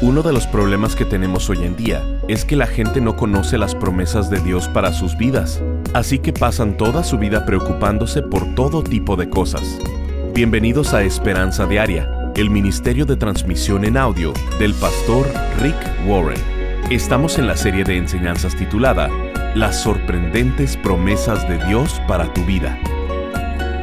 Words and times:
Uno 0.00 0.22
de 0.22 0.32
los 0.32 0.46
problemas 0.48 0.96
que 0.96 1.04
tenemos 1.04 1.48
hoy 1.48 1.64
en 1.64 1.76
día 1.76 2.02
es 2.26 2.44
que 2.44 2.56
la 2.56 2.66
gente 2.66 3.00
no 3.00 3.14
conoce 3.14 3.58
las 3.58 3.76
promesas 3.76 4.28
de 4.28 4.40
Dios 4.40 4.68
para 4.68 4.92
sus 4.92 5.16
vidas, 5.16 5.62
así 5.94 6.18
que 6.18 6.32
pasan 6.32 6.76
toda 6.76 7.04
su 7.04 7.16
vida 7.16 7.46
preocupándose 7.46 8.20
por 8.20 8.56
todo 8.56 8.82
tipo 8.82 9.14
de 9.16 9.30
cosas. 9.30 9.78
Bienvenidos 10.34 10.94
a 10.94 11.04
Esperanza 11.04 11.66
Diaria, 11.66 12.32
el 12.34 12.50
ministerio 12.50 13.06
de 13.06 13.16
transmisión 13.16 13.84
en 13.84 13.96
audio 13.96 14.34
del 14.58 14.74
pastor 14.74 15.28
Rick 15.62 15.76
Warren. 16.06 16.42
Estamos 16.90 17.38
en 17.38 17.46
la 17.46 17.56
serie 17.56 17.84
de 17.84 17.96
enseñanzas 17.96 18.56
titulada 18.56 19.08
Las 19.54 19.80
sorprendentes 19.80 20.76
promesas 20.76 21.48
de 21.48 21.64
Dios 21.66 22.02
para 22.08 22.32
tu 22.34 22.44
vida. 22.44 22.76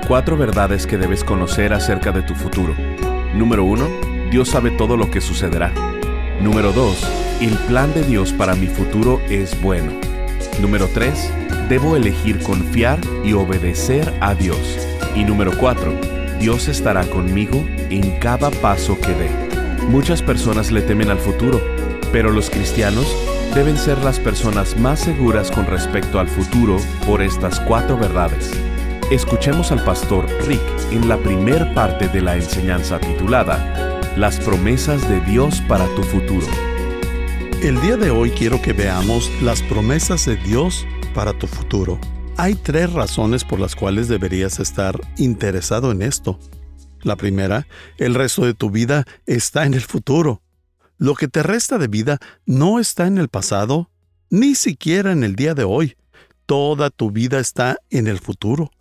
Cuatro 0.09 0.35
verdades 0.35 0.85
que 0.85 0.97
debes 0.97 1.23
conocer 1.23 1.73
acerca 1.73 2.11
de 2.11 2.21
tu 2.21 2.35
futuro. 2.35 2.75
Número 3.33 3.63
1. 3.63 3.87
Dios 4.29 4.49
sabe 4.49 4.71
todo 4.71 4.97
lo 4.97 5.09
que 5.09 5.21
sucederá. 5.21 5.90
Número 6.41 6.73
2. 6.73 7.07
El 7.41 7.55
plan 7.67 7.93
de 7.93 8.03
Dios 8.03 8.33
para 8.33 8.55
mi 8.55 8.65
futuro 8.65 9.21
es 9.29 9.59
bueno. 9.61 9.91
Número 10.59 10.87
3. 10.87 11.31
Debo 11.69 11.95
elegir 11.95 12.39
confiar 12.39 12.99
y 13.23 13.33
obedecer 13.33 14.11
a 14.21 14.33
Dios. 14.33 14.75
Y 15.15 15.23
número 15.23 15.51
4. 15.55 15.93
Dios 16.39 16.67
estará 16.67 17.05
conmigo 17.05 17.63
en 17.91 18.17
cada 18.17 18.49
paso 18.49 18.99
que 18.99 19.13
dé. 19.13 19.29
Muchas 19.87 20.23
personas 20.23 20.71
le 20.71 20.81
temen 20.81 21.11
al 21.11 21.19
futuro, 21.19 21.61
pero 22.11 22.31
los 22.31 22.49
cristianos 22.49 23.05
deben 23.53 23.77
ser 23.77 23.99
las 23.99 24.19
personas 24.19 24.75
más 24.79 24.99
seguras 24.99 25.51
con 25.51 25.67
respecto 25.67 26.19
al 26.19 26.27
futuro 26.27 26.77
por 27.05 27.21
estas 27.21 27.59
cuatro 27.59 27.97
verdades. 27.97 28.51
Escuchemos 29.11 29.71
al 29.71 29.83
pastor 29.83 30.25
Rick 30.47 30.61
en 30.89 31.07
la 31.07 31.17
primer 31.17 31.71
parte 31.75 32.07
de 32.07 32.21
la 32.21 32.35
enseñanza 32.35 32.99
titulada 32.99 33.90
las 34.17 34.39
promesas 34.39 35.07
de 35.07 35.21
Dios 35.21 35.61
para 35.69 35.87
tu 35.95 36.03
futuro. 36.03 36.45
El 37.63 37.79
día 37.81 37.95
de 37.95 38.11
hoy 38.11 38.31
quiero 38.31 38.61
que 38.61 38.73
veamos 38.73 39.31
las 39.41 39.61
promesas 39.63 40.25
de 40.25 40.35
Dios 40.35 40.85
para 41.15 41.31
tu 41.37 41.47
futuro. 41.47 41.97
Hay 42.35 42.55
tres 42.55 42.91
razones 42.91 43.45
por 43.45 43.59
las 43.59 43.75
cuales 43.75 44.09
deberías 44.09 44.59
estar 44.59 44.99
interesado 45.17 45.91
en 45.91 46.01
esto. 46.01 46.37
La 47.03 47.15
primera, 47.15 47.67
el 47.97 48.13
resto 48.13 48.45
de 48.45 48.53
tu 48.53 48.69
vida 48.69 49.05
está 49.25 49.65
en 49.65 49.73
el 49.73 49.81
futuro. 49.81 50.41
Lo 50.97 51.15
que 51.15 51.29
te 51.29 51.41
resta 51.41 51.77
de 51.77 51.87
vida 51.87 52.19
no 52.45 52.79
está 52.79 53.07
en 53.07 53.17
el 53.17 53.29
pasado, 53.29 53.89
ni 54.29 54.55
siquiera 54.55 55.13
en 55.13 55.23
el 55.23 55.35
día 55.35 55.53
de 55.53 55.63
hoy. 55.63 55.95
Toda 56.45 56.89
tu 56.89 57.11
vida 57.11 57.39
está 57.39 57.77
en 57.89 58.07
el 58.07 58.19
futuro. 58.19 58.71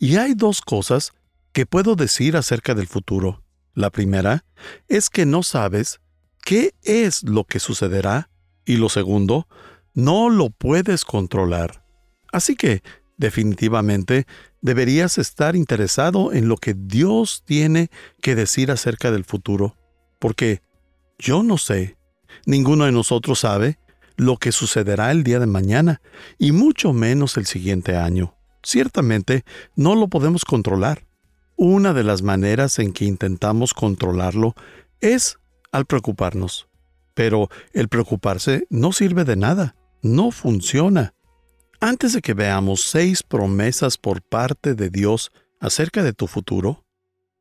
Y 0.00 0.16
hay 0.16 0.34
dos 0.34 0.60
cosas 0.60 1.12
que 1.52 1.66
puedo 1.66 1.94
decir 1.94 2.36
acerca 2.36 2.74
del 2.74 2.88
futuro. 2.88 3.41
La 3.74 3.90
primera 3.90 4.44
es 4.88 5.08
que 5.10 5.26
no 5.26 5.42
sabes 5.42 6.00
qué 6.44 6.74
es 6.82 7.22
lo 7.22 7.44
que 7.44 7.60
sucederá 7.60 8.28
y 8.64 8.76
lo 8.76 8.88
segundo, 8.88 9.48
no 9.94 10.30
lo 10.30 10.50
puedes 10.50 11.04
controlar. 11.04 11.84
Así 12.32 12.56
que, 12.56 12.82
definitivamente, 13.16 14.26
deberías 14.60 15.18
estar 15.18 15.56
interesado 15.56 16.32
en 16.32 16.48
lo 16.48 16.56
que 16.56 16.74
Dios 16.74 17.42
tiene 17.44 17.90
que 18.20 18.34
decir 18.34 18.70
acerca 18.70 19.10
del 19.10 19.24
futuro, 19.24 19.76
porque 20.18 20.62
yo 21.18 21.42
no 21.42 21.58
sé, 21.58 21.96
ninguno 22.46 22.84
de 22.84 22.92
nosotros 22.92 23.40
sabe 23.40 23.78
lo 24.16 24.36
que 24.36 24.52
sucederá 24.52 25.10
el 25.10 25.24
día 25.24 25.38
de 25.38 25.46
mañana, 25.46 26.00
y 26.38 26.52
mucho 26.52 26.92
menos 26.92 27.36
el 27.36 27.46
siguiente 27.46 27.96
año. 27.96 28.34
Ciertamente, 28.62 29.44
no 29.74 29.94
lo 29.94 30.08
podemos 30.08 30.44
controlar. 30.44 31.04
Una 31.64 31.92
de 31.92 32.02
las 32.02 32.22
maneras 32.22 32.80
en 32.80 32.92
que 32.92 33.04
intentamos 33.04 33.72
controlarlo 33.72 34.56
es 35.00 35.38
al 35.70 35.86
preocuparnos. 35.86 36.66
Pero 37.14 37.50
el 37.72 37.86
preocuparse 37.86 38.66
no 38.68 38.90
sirve 38.90 39.22
de 39.22 39.36
nada, 39.36 39.76
no 40.02 40.32
funciona. 40.32 41.14
Antes 41.78 42.14
de 42.14 42.20
que 42.20 42.34
veamos 42.34 42.80
seis 42.80 43.22
promesas 43.22 43.96
por 43.96 44.22
parte 44.22 44.74
de 44.74 44.90
Dios 44.90 45.30
acerca 45.60 46.02
de 46.02 46.12
tu 46.12 46.26
futuro, 46.26 46.84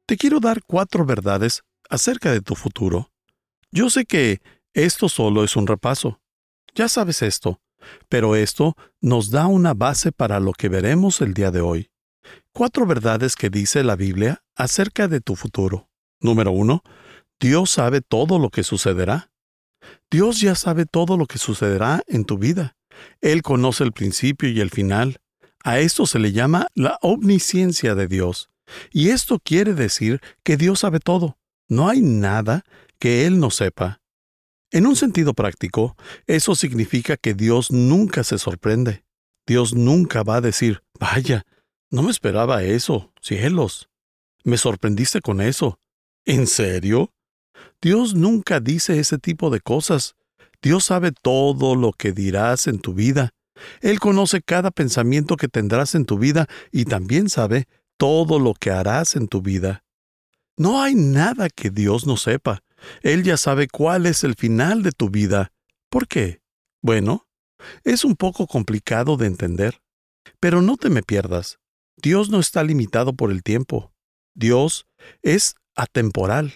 te 0.06 0.18
quiero 0.18 0.40
dar 0.40 0.62
cuatro 0.68 1.04
verdades 1.04 1.64
acerca 1.90 2.32
de 2.32 2.42
tu 2.42 2.54
futuro. 2.54 3.10
Yo 3.72 3.90
sé 3.90 4.06
que 4.06 4.40
esto 4.76 5.10
solo 5.10 5.44
es 5.44 5.56
un 5.56 5.66
repaso. 5.66 6.22
Ya 6.76 6.90
sabes 6.90 7.24
esto, 7.24 7.60
pero 8.08 8.36
esto 8.36 8.78
nos 9.02 9.32
da 9.32 9.48
una 9.48 9.74
base 9.74 10.12
para 10.12 10.40
lo 10.40 10.54
que 10.54 10.70
veremos 10.70 11.22
el 11.22 11.34
día 11.34 11.50
de 11.50 11.62
hoy. 11.62 11.91
Cuatro 12.54 12.86
verdades 12.86 13.36
que 13.36 13.50
dice 13.50 13.84
la 13.84 13.96
Biblia 13.96 14.44
acerca 14.56 15.08
de 15.08 15.22
tu 15.22 15.36
futuro. 15.36 15.90
Número 16.20 16.52
uno, 16.52 16.84
Dios 17.40 17.72
sabe 17.72 18.02
todo 18.02 18.40
lo 18.40 18.50
que 18.50 18.64
sucederá. 18.64 19.32
Dios 20.12 20.40
ya 20.40 20.56
sabe 20.56 20.86
todo 20.86 21.18
lo 21.18 21.26
que 21.26 21.38
sucederá 21.38 22.04
en 22.08 22.26
tu 22.26 22.38
vida. 22.38 22.76
Él 23.22 23.42
conoce 23.42 23.84
el 23.84 23.94
principio 23.94 24.50
y 24.50 24.60
el 24.60 24.70
final. 24.70 25.20
A 25.64 25.80
esto 25.80 26.06
se 26.06 26.20
le 26.20 26.32
llama 26.32 26.68
la 26.76 26.98
omnisciencia 27.02 27.96
de 27.96 28.08
Dios. 28.08 28.50
Y 28.92 29.10
esto 29.10 29.40
quiere 29.40 29.74
decir 29.74 30.22
que 30.44 30.58
Dios 30.58 30.80
sabe 30.80 31.00
todo. 31.00 31.38
No 31.68 31.90
hay 31.90 32.02
nada 32.02 32.64
que 33.00 33.26
Él 33.26 33.40
no 33.40 33.50
sepa. 33.50 34.02
En 34.72 34.86
un 34.86 34.96
sentido 34.96 35.34
práctico, 35.34 35.98
eso 36.28 36.56
significa 36.56 37.18
que 37.18 37.34
Dios 37.34 37.72
nunca 37.72 38.24
se 38.24 38.38
sorprende. 38.38 39.04
Dios 39.46 39.74
nunca 39.74 40.24
va 40.24 40.38
a 40.38 40.42
decir, 40.42 40.84
vaya, 41.00 41.46
no 41.92 42.04
me 42.04 42.12
esperaba 42.12 42.64
eso, 42.64 43.12
cielos. 43.22 43.90
Me 44.44 44.58
sorprendiste 44.58 45.22
con 45.22 45.42
eso. 45.42 45.80
¿En 46.26 46.48
serio? 46.48 47.14
Dios 47.82 48.16
nunca 48.16 48.60
dice 48.60 49.00
ese 49.00 49.18
tipo 49.18 49.50
de 49.50 49.60
cosas. 49.60 50.16
Dios 50.62 50.86
sabe 50.86 51.12
todo 51.12 51.76
lo 51.76 51.92
que 51.92 52.14
dirás 52.14 52.68
en 52.68 52.80
tu 52.80 52.94
vida. 52.94 53.32
Él 53.82 54.00
conoce 54.00 54.42
cada 54.42 54.72
pensamiento 54.72 55.36
que 55.36 55.48
tendrás 55.48 55.94
en 55.94 56.06
tu 56.06 56.18
vida 56.18 56.48
y 56.72 56.86
también 56.86 57.30
sabe 57.30 57.68
todo 57.98 58.40
lo 58.40 58.54
que 58.54 58.72
harás 58.72 59.16
en 59.16 59.28
tu 59.28 59.42
vida. 59.42 59.84
No 60.58 60.82
hay 60.82 60.96
nada 60.96 61.50
que 61.50 61.70
Dios 61.70 62.08
no 62.08 62.18
sepa. 62.18 62.64
Él 63.02 63.24
ya 63.24 63.38
sabe 63.38 63.68
cuál 63.68 64.06
es 64.06 64.24
el 64.24 64.36
final 64.36 64.82
de 64.82 64.92
tu 64.92 65.10
vida. 65.10 65.52
¿Por 65.90 66.08
qué? 66.08 66.42
Bueno, 66.82 67.28
es 67.84 68.06
un 68.06 68.16
poco 68.16 68.48
complicado 68.48 69.18
de 69.18 69.28
entender. 69.28 69.82
Pero 70.40 70.62
no 70.62 70.78
te 70.78 70.90
me 70.90 71.04
pierdas. 71.04 71.61
Dios 71.98 72.30
no 72.30 72.40
está 72.40 72.64
limitado 72.64 73.14
por 73.14 73.32
el 73.32 73.44
tiempo. 73.44 73.94
Dios 74.34 74.88
es 75.22 75.56
atemporal. 75.76 76.54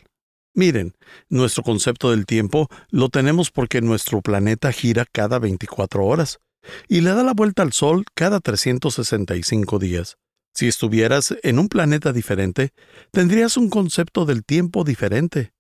Miren, 0.53 0.95
nuestro 1.29 1.63
concepto 1.63 2.11
del 2.11 2.25
tiempo 2.25 2.69
lo 2.89 3.09
tenemos 3.09 3.51
porque 3.51 3.81
nuestro 3.81 4.21
planeta 4.21 4.71
gira 4.71 5.05
cada 5.11 5.37
24 5.37 6.05
horas 6.05 6.39
y 6.87 7.01
le 7.01 7.11
da 7.11 7.23
la 7.23 7.33
vuelta 7.33 7.61
al 7.61 7.73
Sol 7.73 8.05
cada 8.13 8.39
365 8.39 9.79
días. 9.79 10.17
Si 10.53 10.67
estuvieras 10.67 11.35
en 11.43 11.59
un 11.59 11.67
planeta 11.67 12.13
diferente, 12.13 12.71
tendrías 13.11 13.57
un 13.57 13.69
concepto 13.69 14.25
del 14.25 14.45
tiempo 14.45 14.85
diferente. 14.85 15.51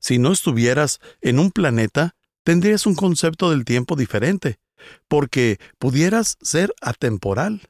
Si 0.00 0.18
no 0.18 0.32
estuvieras 0.32 0.98
en 1.20 1.38
un 1.38 1.52
planeta, 1.52 2.16
tendrías 2.42 2.86
un 2.86 2.96
concepto 2.96 3.50
del 3.50 3.64
tiempo 3.64 3.94
diferente, 3.94 4.58
porque 5.06 5.60
pudieras 5.78 6.36
ser 6.40 6.74
atemporal. 6.80 7.62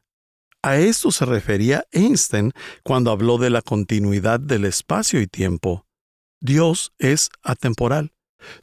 A 0.62 0.76
esto 0.76 1.10
se 1.10 1.24
refería 1.24 1.86
Einstein 1.90 2.52
cuando 2.84 3.10
habló 3.10 3.38
de 3.38 3.50
la 3.50 3.62
continuidad 3.62 4.40
del 4.40 4.66
espacio 4.66 5.20
y 5.20 5.26
tiempo. 5.26 5.86
Dios 6.40 6.92
es 6.98 7.30
atemporal. 7.42 8.12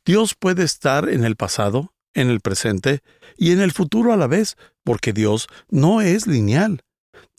Dios 0.06 0.36
puede 0.36 0.64
estar 0.64 1.10
en 1.10 1.24
el 1.24 1.36
pasado, 1.36 1.94
en 2.14 2.30
el 2.30 2.40
presente 2.40 3.02
y 3.36 3.52
en 3.52 3.62
el 3.62 3.72
futuro 3.72 4.14
a 4.14 4.18
la 4.18 4.28
vez, 4.28 4.58
porque 4.84 5.14
Dios 5.14 5.48
no 5.70 6.02
es 6.02 6.28
lineal. 6.28 6.82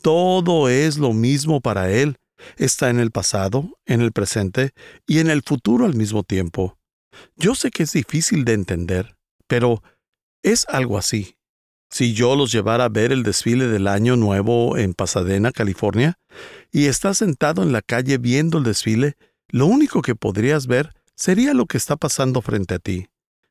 Todo 0.01 0.69
es 0.69 0.97
lo 0.97 1.13
mismo 1.13 1.61
para 1.61 1.91
Él. 1.91 2.17
Está 2.57 2.89
en 2.89 2.99
el 2.99 3.11
pasado, 3.11 3.77
en 3.85 4.01
el 4.01 4.11
presente 4.11 4.71
y 5.05 5.19
en 5.19 5.29
el 5.29 5.41
futuro 5.41 5.85
al 5.85 5.95
mismo 5.95 6.23
tiempo. 6.23 6.77
Yo 7.35 7.55
sé 7.55 7.71
que 7.71 7.83
es 7.83 7.93
difícil 7.93 8.45
de 8.45 8.53
entender, 8.53 9.17
pero 9.47 9.83
es 10.43 10.65
algo 10.69 10.97
así. 10.97 11.38
Si 11.89 12.13
yo 12.13 12.35
los 12.35 12.51
llevara 12.51 12.85
a 12.85 12.89
ver 12.89 13.11
el 13.11 13.23
desfile 13.23 13.67
del 13.67 13.87
Año 13.87 14.15
Nuevo 14.15 14.77
en 14.77 14.93
Pasadena, 14.93 15.51
California, 15.51 16.19
y 16.71 16.85
estás 16.85 17.17
sentado 17.17 17.63
en 17.63 17.71
la 17.71 17.81
calle 17.81 18.17
viendo 18.17 18.59
el 18.59 18.63
desfile, 18.63 19.17
lo 19.47 19.65
único 19.65 20.01
que 20.01 20.15
podrías 20.15 20.67
ver 20.67 20.93
sería 21.15 21.53
lo 21.53 21.65
que 21.65 21.77
está 21.77 21.97
pasando 21.97 22.41
frente 22.41 22.75
a 22.75 22.79
ti. 22.79 23.07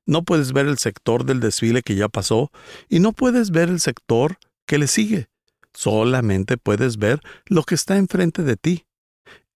No 0.07 0.23
puedes 0.23 0.53
ver 0.53 0.67
el 0.67 0.79
sector 0.79 1.25
del 1.25 1.41
desfile 1.41 1.83
que 1.83 1.97
ya 1.97 2.09
pasó 2.09 2.51
y 2.89 3.01
no 3.01 3.13
puedes 3.13 3.51
ver 3.51 3.69
el 3.69 3.81
sector 3.81 4.39
que 4.67 4.79
le 4.79 4.87
sigue. 4.87 5.29
Solamente 5.75 6.57
puedes 6.57 6.97
ver 6.97 7.21
lo 7.47 7.65
que 7.65 7.75
está 7.75 7.97
enfrente 7.99 8.43
de 8.43 8.57
ti. 8.57 8.87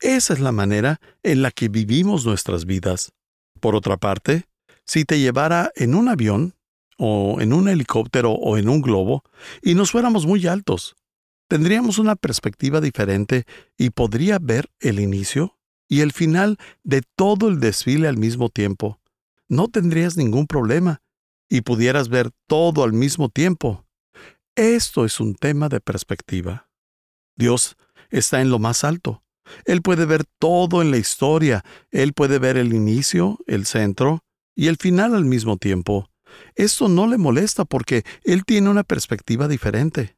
Esa 0.00 0.34
es 0.34 0.40
la 0.40 0.52
manera 0.52 1.00
en 1.22 1.42
la 1.42 1.52
que 1.52 1.68
vivimos 1.68 2.26
nuestras 2.26 2.66
vidas. 2.66 3.12
Por 3.60 3.76
otra 3.76 3.96
parte, 3.96 4.46
si 4.84 5.04
te 5.04 5.20
llevara 5.20 5.70
en 5.76 5.94
un 5.94 6.08
avión, 6.08 6.54
o 7.04 7.40
en 7.40 7.52
un 7.52 7.68
helicóptero 7.68 8.30
o 8.30 8.56
en 8.56 8.68
un 8.68 8.80
globo 8.80 9.24
y 9.60 9.74
nos 9.74 9.90
fuéramos 9.90 10.24
muy 10.24 10.46
altos. 10.46 10.94
Tendríamos 11.48 11.98
una 11.98 12.14
perspectiva 12.14 12.80
diferente 12.80 13.44
y 13.76 13.90
podría 13.90 14.38
ver 14.38 14.70
el 14.78 15.00
inicio 15.00 15.58
y 15.88 16.02
el 16.02 16.12
final 16.12 16.58
de 16.84 17.02
todo 17.16 17.48
el 17.48 17.58
desfile 17.58 18.06
al 18.06 18.18
mismo 18.18 18.50
tiempo. 18.50 19.00
no 19.48 19.66
tendrías 19.68 20.16
ningún 20.16 20.46
problema 20.46 21.02
y 21.50 21.62
pudieras 21.62 22.08
ver 22.08 22.30
todo 22.46 22.84
al 22.84 22.92
mismo 22.92 23.28
tiempo. 23.28 23.84
Esto 24.54 25.04
es 25.04 25.18
un 25.18 25.34
tema 25.34 25.68
de 25.68 25.80
perspectiva. 25.80 26.70
Dios 27.36 27.76
está 28.10 28.40
en 28.40 28.48
lo 28.48 28.60
más 28.60 28.84
alto. 28.84 29.24
Él 29.64 29.82
puede 29.82 30.06
ver 30.06 30.24
todo 30.38 30.80
en 30.80 30.92
la 30.92 30.98
historia. 30.98 31.64
Él 31.90 32.12
puede 32.12 32.38
ver 32.38 32.56
el 32.56 32.72
inicio, 32.72 33.38
el 33.46 33.66
centro 33.66 34.20
y 34.54 34.68
el 34.68 34.76
final 34.76 35.14
al 35.14 35.24
mismo 35.24 35.56
tiempo. 35.56 36.11
Esto 36.54 36.88
no 36.88 37.06
le 37.06 37.18
molesta 37.18 37.64
porque 37.64 38.04
Él 38.24 38.44
tiene 38.44 38.68
una 38.68 38.84
perspectiva 38.84 39.48
diferente. 39.48 40.16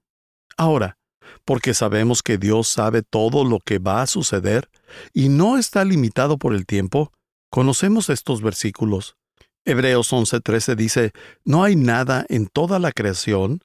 Ahora, 0.56 0.98
porque 1.44 1.74
sabemos 1.74 2.22
que 2.22 2.38
Dios 2.38 2.68
sabe 2.68 3.02
todo 3.02 3.44
lo 3.44 3.58
que 3.60 3.78
va 3.78 4.02
a 4.02 4.06
suceder 4.06 4.70
y 5.12 5.28
no 5.28 5.58
está 5.58 5.84
limitado 5.84 6.38
por 6.38 6.54
el 6.54 6.66
tiempo, 6.66 7.12
conocemos 7.50 8.10
estos 8.10 8.42
versículos. 8.42 9.16
Hebreos 9.64 10.12
11:13 10.12 10.76
dice, 10.76 11.12
No 11.44 11.64
hay 11.64 11.76
nada 11.76 12.26
en 12.28 12.46
toda 12.46 12.78
la 12.78 12.92
creación 12.92 13.60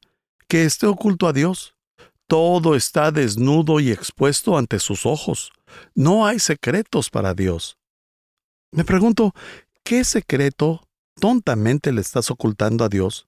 que 0.47 0.63
esté 0.63 0.87
oculto 0.87 1.27
a 1.27 1.33
Dios. 1.33 1.75
Todo 2.27 2.75
está 2.75 3.11
desnudo 3.11 3.79
y 3.79 3.91
expuesto 3.91 4.57
ante 4.57 4.79
sus 4.79 5.05
ojos. 5.05 5.51
No 5.95 6.25
hay 6.25 6.39
secretos 6.39 7.09
para 7.09 7.33
Dios. 7.33 7.77
Me 8.71 8.83
pregunto, 8.83 9.33
¿qué 9.83 10.03
secreto 10.03 10.87
tontamente 11.19 11.91
le 11.91 12.01
estás 12.01 12.31
ocultando 12.31 12.83
a 12.83 12.89
Dios? 12.89 13.27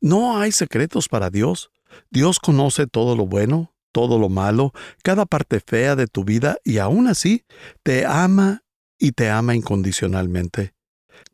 No 0.00 0.38
hay 0.38 0.52
secretos 0.52 1.08
para 1.08 1.30
Dios. 1.30 1.70
Dios 2.10 2.38
conoce 2.38 2.86
todo 2.86 3.16
lo 3.16 3.26
bueno, 3.26 3.72
todo 3.92 4.18
lo 4.18 4.28
malo, 4.28 4.72
cada 5.02 5.26
parte 5.26 5.60
fea 5.60 5.96
de 5.96 6.06
tu 6.06 6.24
vida 6.24 6.58
y 6.64 6.78
aún 6.78 7.06
así 7.08 7.44
te 7.82 8.04
ama 8.06 8.62
y 8.98 9.12
te 9.12 9.30
ama 9.30 9.54
incondicionalmente. 9.54 10.74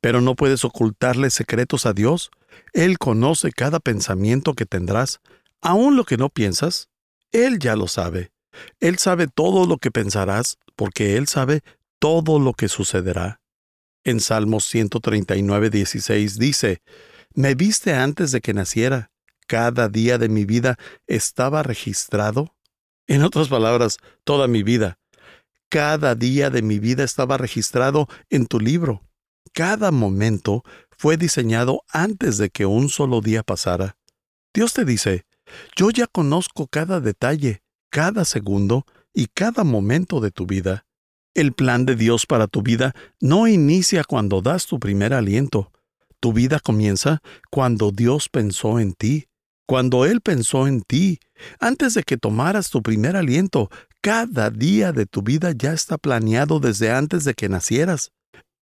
Pero 0.00 0.20
no 0.20 0.34
puedes 0.34 0.64
ocultarle 0.64 1.30
secretos 1.30 1.86
a 1.86 1.92
Dios. 1.92 2.30
Él 2.72 2.98
conoce 2.98 3.50
cada 3.52 3.80
pensamiento 3.80 4.54
que 4.54 4.66
tendrás, 4.66 5.20
aun 5.60 5.96
lo 5.96 6.04
que 6.04 6.16
no 6.16 6.28
piensas. 6.28 6.88
Él 7.32 7.58
ya 7.58 7.74
lo 7.76 7.88
sabe. 7.88 8.32
Él 8.80 8.98
sabe 8.98 9.26
todo 9.26 9.66
lo 9.66 9.78
que 9.78 9.90
pensarás, 9.90 10.58
porque 10.76 11.16
Él 11.16 11.26
sabe 11.26 11.62
todo 11.98 12.38
lo 12.38 12.52
que 12.52 12.68
sucederá. 12.68 13.40
En 14.04 14.20
Salmos 14.20 14.66
139, 14.66 15.70
16 15.70 16.38
dice, 16.38 16.82
Me 17.34 17.54
viste 17.54 17.94
antes 17.94 18.32
de 18.32 18.42
que 18.42 18.52
naciera, 18.52 19.10
cada 19.46 19.88
día 19.88 20.18
de 20.18 20.28
mi 20.28 20.44
vida 20.44 20.78
estaba 21.06 21.62
registrado. 21.62 22.54
En 23.06 23.22
otras 23.22 23.48
palabras, 23.48 23.96
toda 24.24 24.46
mi 24.46 24.62
vida. 24.62 24.98
Cada 25.70 26.14
día 26.14 26.50
de 26.50 26.60
mi 26.60 26.78
vida 26.78 27.02
estaba 27.02 27.38
registrado 27.38 28.06
en 28.28 28.46
tu 28.46 28.60
libro. 28.60 29.02
Cada 29.54 29.90
momento 29.90 30.62
fue 30.90 31.16
diseñado 31.16 31.82
antes 31.88 32.36
de 32.36 32.50
que 32.50 32.66
un 32.66 32.90
solo 32.90 33.22
día 33.22 33.42
pasara. 33.42 33.96
Dios 34.52 34.74
te 34.74 34.84
dice, 34.84 35.24
yo 35.76 35.90
ya 35.90 36.06
conozco 36.06 36.66
cada 36.66 37.00
detalle, 37.00 37.62
cada 37.90 38.24
segundo 38.24 38.84
y 39.14 39.26
cada 39.26 39.64
momento 39.64 40.20
de 40.20 40.30
tu 40.30 40.46
vida. 40.46 40.86
El 41.34 41.52
plan 41.52 41.84
de 41.84 41.96
Dios 41.96 42.26
para 42.26 42.46
tu 42.46 42.62
vida 42.62 42.94
no 43.20 43.48
inicia 43.48 44.04
cuando 44.04 44.40
das 44.40 44.66
tu 44.66 44.78
primer 44.78 45.12
aliento. 45.12 45.72
Tu 46.20 46.32
vida 46.32 46.60
comienza 46.60 47.20
cuando 47.50 47.90
Dios 47.90 48.28
pensó 48.28 48.78
en 48.78 48.92
ti, 48.92 49.26
cuando 49.66 50.04
Él 50.04 50.20
pensó 50.20 50.68
en 50.68 50.82
ti. 50.82 51.18
Antes 51.58 51.94
de 51.94 52.04
que 52.04 52.16
tomaras 52.16 52.70
tu 52.70 52.82
primer 52.82 53.16
aliento, 53.16 53.68
cada 54.00 54.50
día 54.50 54.92
de 54.92 55.06
tu 55.06 55.22
vida 55.22 55.52
ya 55.52 55.72
está 55.72 55.98
planeado 55.98 56.60
desde 56.60 56.92
antes 56.92 57.24
de 57.24 57.34
que 57.34 57.48
nacieras. 57.48 58.12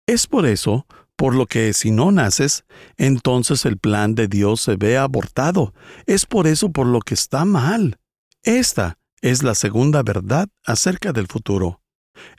Es 0.06 0.26
por 0.26 0.46
eso 0.46 0.86
por 1.16 1.34
lo 1.34 1.46
que 1.46 1.72
si 1.74 1.90
no 1.90 2.10
naces, 2.10 2.64
entonces 2.96 3.66
el 3.66 3.78
plan 3.78 4.14
de 4.14 4.28
Dios 4.28 4.62
se 4.62 4.76
ve 4.76 4.96
abortado. 4.96 5.74
Es 6.06 6.24
por 6.24 6.46
eso 6.46 6.72
por 6.72 6.86
lo 6.86 7.00
que 7.00 7.14
está 7.14 7.44
mal. 7.44 7.98
Esta 8.42 8.98
es 9.20 9.42
la 9.42 9.54
segunda 9.54 10.02
verdad 10.02 10.48
acerca 10.64 11.12
del 11.12 11.26
futuro. 11.26 11.81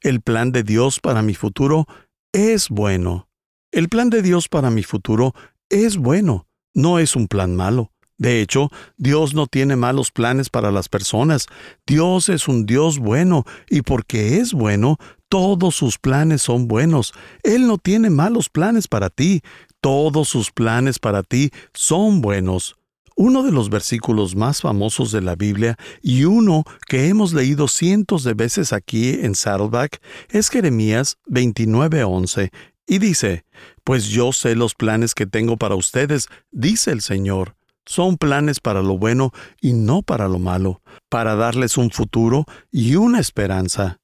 El 0.02 0.22
plan 0.22 0.52
de 0.52 0.64
Dios 0.64 1.00
para 1.00 1.22
mi 1.22 1.34
futuro 1.34 1.86
es 2.32 2.70
bueno. 2.70 3.30
El 3.72 3.90
plan 3.90 4.10
de 4.10 4.22
Dios 4.22 4.50
para 4.50 4.70
mi 4.70 4.84
futuro 4.84 5.34
es 5.70 5.98
bueno, 5.98 6.48
no 6.74 7.00
es 7.00 7.16
un 7.16 7.28
plan 7.28 7.56
malo. 7.56 7.92
De 8.18 8.42
hecho, 8.42 8.70
Dios 8.98 9.34
no 9.34 9.48
tiene 9.48 9.76
malos 9.76 10.12
planes 10.12 10.50
para 10.50 10.72
las 10.72 10.88
personas. 10.88 11.48
Dios 11.86 12.30
es 12.30 12.48
un 12.48 12.66
Dios 12.66 13.00
bueno, 13.00 13.44
y 13.70 13.82
porque 13.82 14.38
es 14.38 14.54
bueno, 14.54 14.98
todos 15.28 15.76
sus 15.76 15.98
planes 15.98 16.44
son 16.44 16.68
buenos. 16.68 17.14
Él 17.42 17.66
no 17.66 17.80
tiene 17.80 18.12
malos 18.12 18.50
planes 18.50 18.88
para 18.88 19.10
ti. 19.10 19.42
Todos 19.82 20.30
sus 20.30 20.52
planes 20.52 21.00
para 21.00 21.24
ti 21.24 21.50
son 21.74 22.22
buenos. 22.22 22.76
Uno 23.16 23.44
de 23.44 23.52
los 23.52 23.70
versículos 23.70 24.36
más 24.36 24.62
famosos 24.62 25.12
de 25.12 25.22
la 25.22 25.36
Biblia 25.36 25.78
y 26.02 26.24
uno 26.24 26.64
que 26.88 27.08
hemos 27.08 27.34
leído 27.34 27.68
cientos 27.68 28.24
de 28.24 28.34
veces 28.34 28.74
aquí 28.74 29.20
en 29.22 29.36
Saddleback 29.36 30.02
es 30.30 30.50
Jeremías 30.50 31.18
29:11 31.28 32.52
y 32.88 33.00
dice, 33.00 33.46
Pues 33.84 34.06
yo 34.08 34.32
sé 34.32 34.56
los 34.56 34.76
planes 34.76 35.14
que 35.14 35.26
tengo 35.26 35.58
para 35.58 35.76
ustedes, 35.76 36.28
dice 36.52 36.92
el 36.92 37.02
Señor. 37.02 37.56
Son 37.86 38.18
planes 38.18 38.60
para 38.60 38.82
lo 38.82 38.98
bueno 38.98 39.32
y 39.62 39.74
no 39.74 40.02
para 40.02 40.28
lo 40.28 40.40
malo, 40.40 40.82
para 41.10 41.36
darles 41.36 41.78
un 41.78 41.92
futuro 41.92 42.46
y 42.72 42.96
una 42.96 43.20
esperanza. 43.20 44.00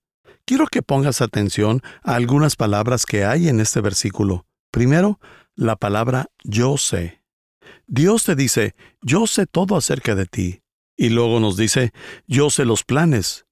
Quiero 0.46 0.68
que 0.68 0.82
pongas 0.82 1.22
atención 1.22 1.82
a 2.04 2.16
algunas 2.16 2.56
palabras 2.56 3.06
que 3.06 3.24
hay 3.24 3.48
en 3.48 3.60
este 3.60 3.82
versículo. 3.82 4.46
Primero, 4.72 5.20
la 5.56 5.76
palabra 5.76 6.28
yo 6.44 6.78
sé. 6.78 7.19
Dios 7.92 8.24
te 8.24 8.36
dice, 8.36 8.76
yo 9.02 9.28
sé 9.28 9.48
todo 9.48 9.76
acerca 9.76 10.16
de 10.16 10.26
ti. 10.26 10.62
Y 10.96 11.10
luego 11.10 11.40
nos 11.40 11.58
dice, 11.58 11.92
yo 12.28 12.50
sé 12.50 12.66
los 12.66 12.84
planes. 12.84 13.46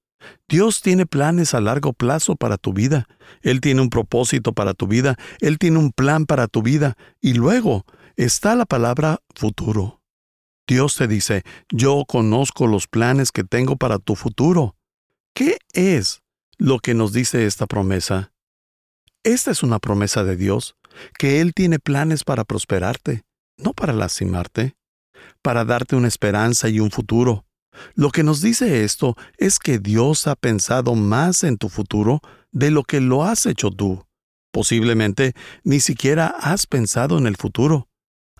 Dios 0.48 0.80
tiene 0.80 1.06
planes 1.06 1.54
a 1.54 1.60
largo 1.60 1.92
plazo 1.92 2.36
para 2.36 2.56
tu 2.56 2.72
vida. 2.72 3.08
Él 3.42 3.60
tiene 3.60 3.80
un 3.80 3.90
propósito 3.90 4.52
para 4.52 4.74
tu 4.74 4.86
vida. 4.86 5.16
Él 5.40 5.58
tiene 5.58 5.78
un 5.78 5.92
plan 5.92 6.24
para 6.24 6.46
tu 6.46 6.62
vida. 6.62 6.96
Y 7.20 7.34
luego 7.34 7.84
está 8.16 8.54
la 8.54 8.64
palabra 8.64 9.20
futuro. 9.34 10.02
Dios 10.66 10.96
te 10.96 11.08
dice, 11.08 11.42
yo 11.70 12.04
conozco 12.06 12.66
los 12.66 12.86
planes 12.86 13.32
que 13.32 13.44
tengo 13.44 13.76
para 13.76 13.98
tu 13.98 14.14
futuro. 14.14 14.76
¿Qué 15.34 15.58
es 15.72 16.22
lo 16.58 16.80
que 16.80 16.92
nos 16.92 17.12
dice 17.12 17.46
esta 17.46 17.66
promesa. 17.66 18.32
Esta 19.22 19.50
es 19.50 19.62
una 19.62 19.78
promesa 19.78 20.24
de 20.24 20.36
Dios, 20.36 20.76
que 21.18 21.40
Él 21.40 21.54
tiene 21.54 21.78
planes 21.78 22.24
para 22.24 22.44
prosperarte, 22.44 23.22
no 23.58 23.74
para 23.74 23.92
lastimarte, 23.92 24.76
para 25.42 25.64
darte 25.64 25.96
una 25.96 26.08
esperanza 26.08 26.68
y 26.68 26.80
un 26.80 26.90
futuro. 26.90 27.44
Lo 27.94 28.10
que 28.10 28.22
nos 28.22 28.40
dice 28.40 28.84
esto 28.84 29.16
es 29.36 29.58
que 29.58 29.78
Dios 29.78 30.26
ha 30.26 30.34
pensado 30.34 30.94
más 30.94 31.44
en 31.44 31.58
tu 31.58 31.68
futuro 31.68 32.20
de 32.50 32.70
lo 32.70 32.82
que 32.82 33.00
lo 33.00 33.24
has 33.24 33.46
hecho 33.46 33.70
tú. 33.70 34.04
Posiblemente 34.50 35.34
ni 35.62 35.80
siquiera 35.80 36.26
has 36.26 36.66
pensado 36.66 37.18
en 37.18 37.26
el 37.26 37.36
futuro. 37.36 37.88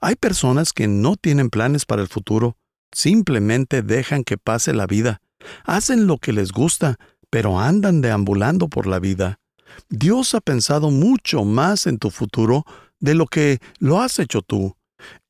Hay 0.01 0.17
personas 0.17 0.73
que 0.73 0.89
no 0.89 1.17
tienen 1.17 1.51
planes 1.51 1.85
para 1.85 2.03
el 2.03 2.09
futuro, 2.09 2.57
simplemente 2.93 3.83
dejan 3.83 4.25
que 4.25 4.39
pase 4.39 4.73
la 4.73 4.87
vida, 4.87 5.21
hacen 5.65 6.07
lo 6.07 6.19
que 6.19 6.33
les 6.33 6.53
gusta, 6.53 6.97
pero 7.31 7.59
andan 7.61 8.01
deambulando 8.01 8.69
por 8.69 8.87
la 8.87 9.01
vida. 9.01 9.41
Dios 9.89 10.35
ha 10.35 10.41
pensado 10.41 10.91
mucho 10.91 11.45
más 11.45 11.87
en 11.87 11.99
tu 11.99 12.11
futuro 12.11 12.65
de 13.01 13.15
lo 13.15 13.27
que 13.27 13.59
lo 13.79 14.01
has 14.01 14.19
hecho 14.19 14.43
tú. 14.43 14.78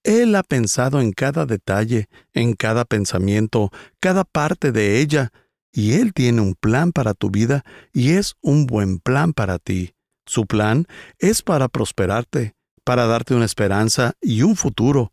Él 0.08 0.34
ha 0.36 0.42
pensado 0.42 1.02
en 1.02 1.12
cada 1.12 1.44
detalle, 1.44 2.08
en 2.32 2.54
cada 2.54 2.86
pensamiento, 2.86 3.70
cada 4.00 4.24
parte 4.24 4.72
de 4.72 5.00
ella, 5.00 5.34
y 5.70 6.00
Él 6.00 6.14
tiene 6.14 6.40
un 6.40 6.54
plan 6.54 6.92
para 6.92 7.12
tu 7.12 7.30
vida 7.30 7.62
y 7.92 8.12
es 8.12 8.34
un 8.40 8.64
buen 8.64 9.00
plan 9.00 9.34
para 9.34 9.58
ti. 9.58 9.92
Su 10.24 10.46
plan 10.46 10.86
es 11.18 11.42
para 11.42 11.68
prosperarte, 11.68 12.54
para 12.84 13.04
darte 13.04 13.34
una 13.34 13.44
esperanza 13.44 14.14
y 14.22 14.40
un 14.40 14.56
futuro. 14.56 15.12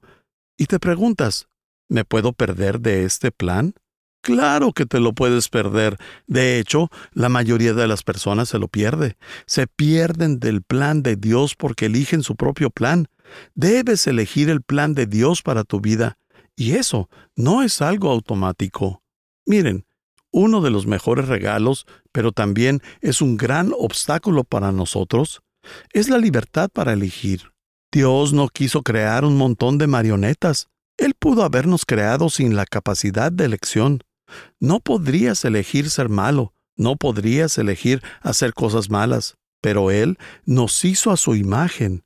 Y 0.58 0.68
te 0.68 0.80
preguntas, 0.80 1.50
¿me 1.90 2.06
puedo 2.06 2.32
perder 2.32 2.80
de 2.80 3.04
este 3.04 3.34
plan? 3.34 3.74
Claro 4.26 4.74
que 4.74 4.88
te 4.88 5.00
lo 5.00 5.14
puedes 5.14 5.50
perder. 5.50 5.98
De 6.26 6.58
hecho, 6.58 6.90
la 7.14 7.30
mayoría 7.30 7.76
de 7.76 7.88
las 7.88 8.02
personas 8.02 8.50
se 8.50 8.58
lo 8.58 8.68
pierde. 8.68 9.18
Se 9.46 9.68
pierden 9.68 10.40
del 10.40 10.64
plan 10.64 11.04
de 11.04 11.16
Dios 11.16 11.54
porque 11.54 11.86
eligen 11.86 12.24
su 12.24 12.36
propio 12.36 12.72
plan. 12.72 13.08
Debes 13.54 14.08
elegir 14.08 14.50
el 14.50 14.64
plan 14.64 14.96
de 14.96 15.06
Dios 15.06 15.44
para 15.44 15.64
tu 15.64 15.80
vida. 15.80 16.18
Y 16.56 16.72
eso 16.72 17.08
no 17.36 17.62
es 17.62 17.84
algo 17.84 18.10
automático. 18.10 19.04
Miren, 19.46 19.86
uno 20.32 20.62
de 20.62 20.72
los 20.72 20.88
mejores 20.88 21.28
regalos, 21.28 21.86
pero 22.12 22.32
también 22.32 22.82
es 23.02 23.22
un 23.22 23.38
gran 23.38 23.74
obstáculo 23.78 24.44
para 24.44 24.72
nosotros, 24.72 25.44
es 25.94 26.10
la 26.10 26.18
libertad 26.18 26.72
para 26.74 26.94
elegir. 26.94 27.52
Dios 27.92 28.34
no 28.34 28.48
quiso 28.48 28.82
crear 28.82 29.24
un 29.24 29.38
montón 29.38 29.78
de 29.78 29.86
marionetas. 29.86 30.68
Él 30.98 31.14
pudo 31.14 31.44
habernos 31.44 31.86
creado 31.86 32.30
sin 32.30 32.56
la 32.56 32.66
capacidad 32.66 33.32
de 33.32 33.46
elección. 33.46 34.02
No 34.60 34.80
podrías 34.80 35.46
elegir 35.46 35.90
ser 35.90 36.10
malo, 36.10 36.54
no 36.76 36.96
podrías 36.96 37.58
elegir 37.58 38.02
hacer 38.22 38.54
cosas 38.54 38.90
malas, 38.90 39.38
pero 39.62 39.92
Él 39.92 40.18
nos 40.46 40.84
hizo 40.86 41.12
a 41.12 41.18
su 41.18 41.36
imagen. 41.36 42.04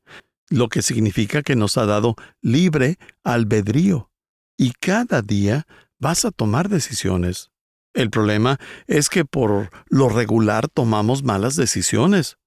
lo 0.51 0.67
que 0.67 0.81
significa 0.81 1.43
que 1.43 1.55
nos 1.55 1.77
ha 1.77 1.85
dado 1.85 2.15
libre 2.41 2.97
albedrío. 3.23 4.09
Y 4.57 4.71
cada 4.71 5.21
día 5.21 5.67
vas 5.99 6.25
a 6.25 6.31
tomar 6.31 6.69
decisiones. 6.69 7.51
El 7.93 8.09
problema 8.09 8.59
es 8.87 9.09
que 9.09 9.25
por 9.25 9.69
lo 9.89 10.09
regular 10.09 10.67
tomamos 10.67 11.23
malas 11.23 11.55
decisiones. 11.55 12.37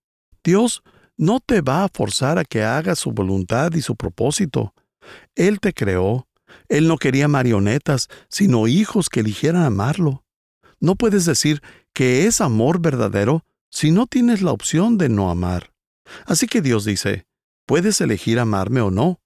Dios 0.43 0.83
no 1.17 1.41
te 1.41 1.61
va 1.61 1.85
a 1.85 1.89
forzar 1.89 2.39
a 2.39 2.45
que 2.45 2.65
hagas 2.65 2.99
su 2.99 3.13
voluntad 3.13 3.73
y 3.75 3.83
su 3.83 3.97
propósito. 3.97 4.75
Él 5.35 5.61
te 5.61 5.73
creó. 5.73 6.27
Él 6.69 6.89
no 6.89 6.97
quería 6.97 7.29
marionetas, 7.29 8.09
sino 8.29 8.69
hijos 8.69 9.09
que 9.09 9.21
eligieran 9.21 9.63
amarlo. 9.63 10.25
No 10.81 10.97
puedes 10.97 11.25
decir 11.25 11.63
que 11.93 12.27
es 12.27 12.41
amor 12.41 12.81
verdadero 12.81 13.45
si 13.71 13.91
no 13.91 14.07
tienes 14.07 14.43
la 14.43 14.53
opción 14.53 14.99
de 14.99 15.09
no 15.09 15.31
amar. 15.31 15.73
Así 16.27 16.47
que 16.47 16.61
Dios 16.61 16.85
dice, 16.85 17.27
puedes 17.67 18.01
elegir 18.01 18.39
amarme 18.39 18.81
o 18.81 18.91
no. 18.91 19.21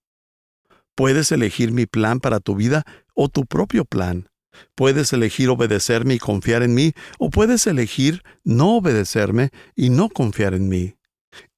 Puedes 0.95 1.33
elegir 1.33 1.73
mi 1.73 1.87
plan 1.87 2.21
para 2.21 2.41
tu 2.41 2.55
vida 2.55 2.85
o 3.15 3.29
tu 3.29 3.45
propio 3.45 3.85
plan. 3.85 4.29
Puedes 4.75 5.13
elegir 5.13 5.51
obedecerme 5.51 6.15
y 6.15 6.19
confiar 6.19 6.63
en 6.63 6.75
mí, 6.75 6.93
o 7.19 7.31
puedes 7.31 7.67
elegir 7.67 8.23
no 8.45 8.77
obedecerme 8.77 9.51
y 9.75 9.91
no 9.91 10.09
confiar 10.09 10.55
en 10.55 10.69
mí. 10.69 10.97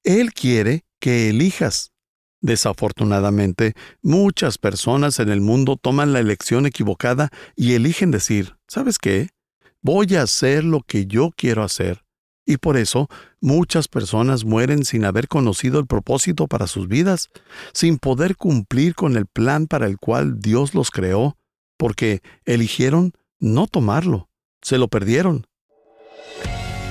Él 0.03 0.33
quiere 0.33 0.85
que 0.99 1.29
elijas. 1.29 1.93
Desafortunadamente, 2.41 3.73
muchas 4.01 4.57
personas 4.57 5.19
en 5.19 5.29
el 5.29 5.41
mundo 5.41 5.75
toman 5.75 6.13
la 6.13 6.19
elección 6.19 6.65
equivocada 6.65 7.29
y 7.55 7.73
eligen 7.73 8.11
decir, 8.11 8.55
¿sabes 8.67 8.97
qué? 8.97 9.29
Voy 9.81 10.15
a 10.15 10.23
hacer 10.23 10.63
lo 10.63 10.81
que 10.81 11.05
yo 11.05 11.31
quiero 11.35 11.63
hacer. 11.63 12.03
Y 12.45 12.57
por 12.57 12.77
eso 12.77 13.09
muchas 13.41 13.87
personas 13.87 14.43
mueren 14.43 14.83
sin 14.83 15.05
haber 15.05 15.27
conocido 15.27 15.79
el 15.79 15.85
propósito 15.85 16.47
para 16.47 16.65
sus 16.65 16.87
vidas, 16.87 17.29
sin 17.73 17.99
poder 17.99 18.37
cumplir 18.37 18.95
con 18.95 19.17
el 19.17 19.27
plan 19.27 19.67
para 19.67 19.85
el 19.85 19.99
cual 19.99 20.39
Dios 20.39 20.73
los 20.73 20.89
creó, 20.89 21.37
porque 21.77 22.21
eligieron 22.45 23.13
no 23.39 23.67
tomarlo, 23.67 24.29
se 24.61 24.77
lo 24.77 24.87
perdieron. 24.87 25.45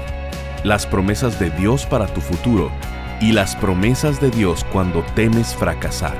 las 0.63 0.85
promesas 0.85 1.37
de 1.37 1.49
Dios 1.49 1.85
para 1.85 2.07
tu 2.07 2.21
futuro 2.21 2.71
y 3.19 3.33
las 3.33 3.57
promesas 3.57 4.21
de 4.21 4.31
Dios 4.31 4.65
cuando 4.71 5.03
temes 5.15 5.53
fracasar. 5.53 6.15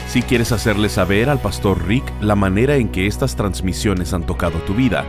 Si 0.07 0.21
quieres 0.21 0.51
hacerle 0.51 0.89
saber 0.89 1.29
al 1.29 1.39
pastor 1.39 1.87
Rick 1.87 2.03
la 2.19 2.35
manera 2.35 2.75
en 2.75 2.89
que 2.89 3.07
estas 3.07 3.35
transmisiones 3.35 4.13
han 4.13 4.25
tocado 4.25 4.59
tu 4.59 4.73
vida, 4.73 5.05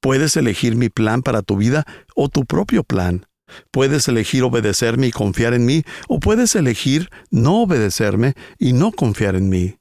Puedes 0.01 0.37
elegir 0.37 0.75
mi 0.75 0.89
plan 0.89 1.23
para 1.23 1.43
tu 1.43 1.57
vida 1.57 1.85
o 2.17 2.29
tu 2.29 2.45
propio 2.45 2.83
plan. 2.83 3.27
Puedes 3.71 4.09
elegir 4.09 4.43
obedecerme 4.43 5.07
y 5.07 5.12
confiar 5.12 5.55
en 5.55 5.67
mí, 5.67 5.85
o 6.09 6.19
puedes 6.19 6.55
elegir 6.57 7.11
no 7.31 7.62
obedecerme 7.62 8.35
y 8.59 8.73
no 8.73 8.93
confiar 8.93 9.37
en 9.37 9.49
mí. 9.49 9.77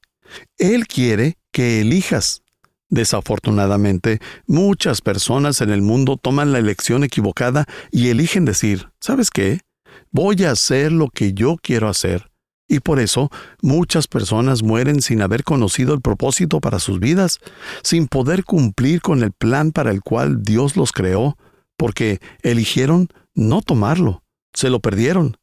Él 0.58 0.88
quiere 0.88 1.38
que 1.52 1.82
elijas. 1.82 2.44
Desafortunadamente, 2.90 4.20
muchas 4.48 5.02
personas 5.02 5.62
en 5.62 5.70
el 5.70 5.82
mundo 5.82 6.18
toman 6.18 6.52
la 6.52 6.60
elección 6.60 7.04
equivocada 7.04 7.66
y 7.90 8.10
eligen 8.10 8.44
decir, 8.44 8.90
¿sabes 9.00 9.32
qué? 9.32 9.62
Voy 10.12 10.44
a 10.44 10.52
hacer 10.52 10.92
lo 10.92 11.10
que 11.10 11.34
yo 11.34 11.56
quiero 11.62 11.88
hacer. 11.88 12.32
Y 12.68 12.80
por 12.80 13.00
eso 13.00 13.30
muchas 13.62 14.08
personas 14.08 14.62
mueren 14.62 15.02
sin 15.02 15.22
haber 15.22 15.44
conocido 15.44 15.94
el 15.94 16.02
propósito 16.02 16.60
para 16.60 16.80
sus 16.80 17.00
vidas, 17.00 17.40
sin 17.82 18.08
poder 18.08 18.44
cumplir 18.44 19.02
con 19.02 19.24
el 19.24 19.32
plan 19.32 19.72
para 19.72 19.92
el 19.92 20.02
cual 20.02 20.44
Dios 20.44 20.76
los 20.76 20.92
creó, 20.92 21.38
porque 21.78 22.20
eligieron 22.44 23.10
no 23.34 23.62
tomarlo, 23.62 24.24
se 24.54 24.70
lo 24.70 24.80
perdieron. 24.80 25.38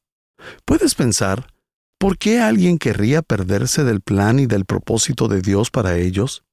Puedes 0.64 0.94
pensar, 0.94 1.46
¿por 1.98 2.18
qué 2.18 2.40
alguien 2.40 2.78
querría 2.78 3.22
perderse 3.22 3.84
del 3.84 4.00
plan 4.00 4.38
y 4.38 4.46
del 4.46 4.64
propósito 4.64 5.28
de 5.28 5.40
Dios 5.40 5.70
para 5.70 5.96
ellos? 5.96 6.44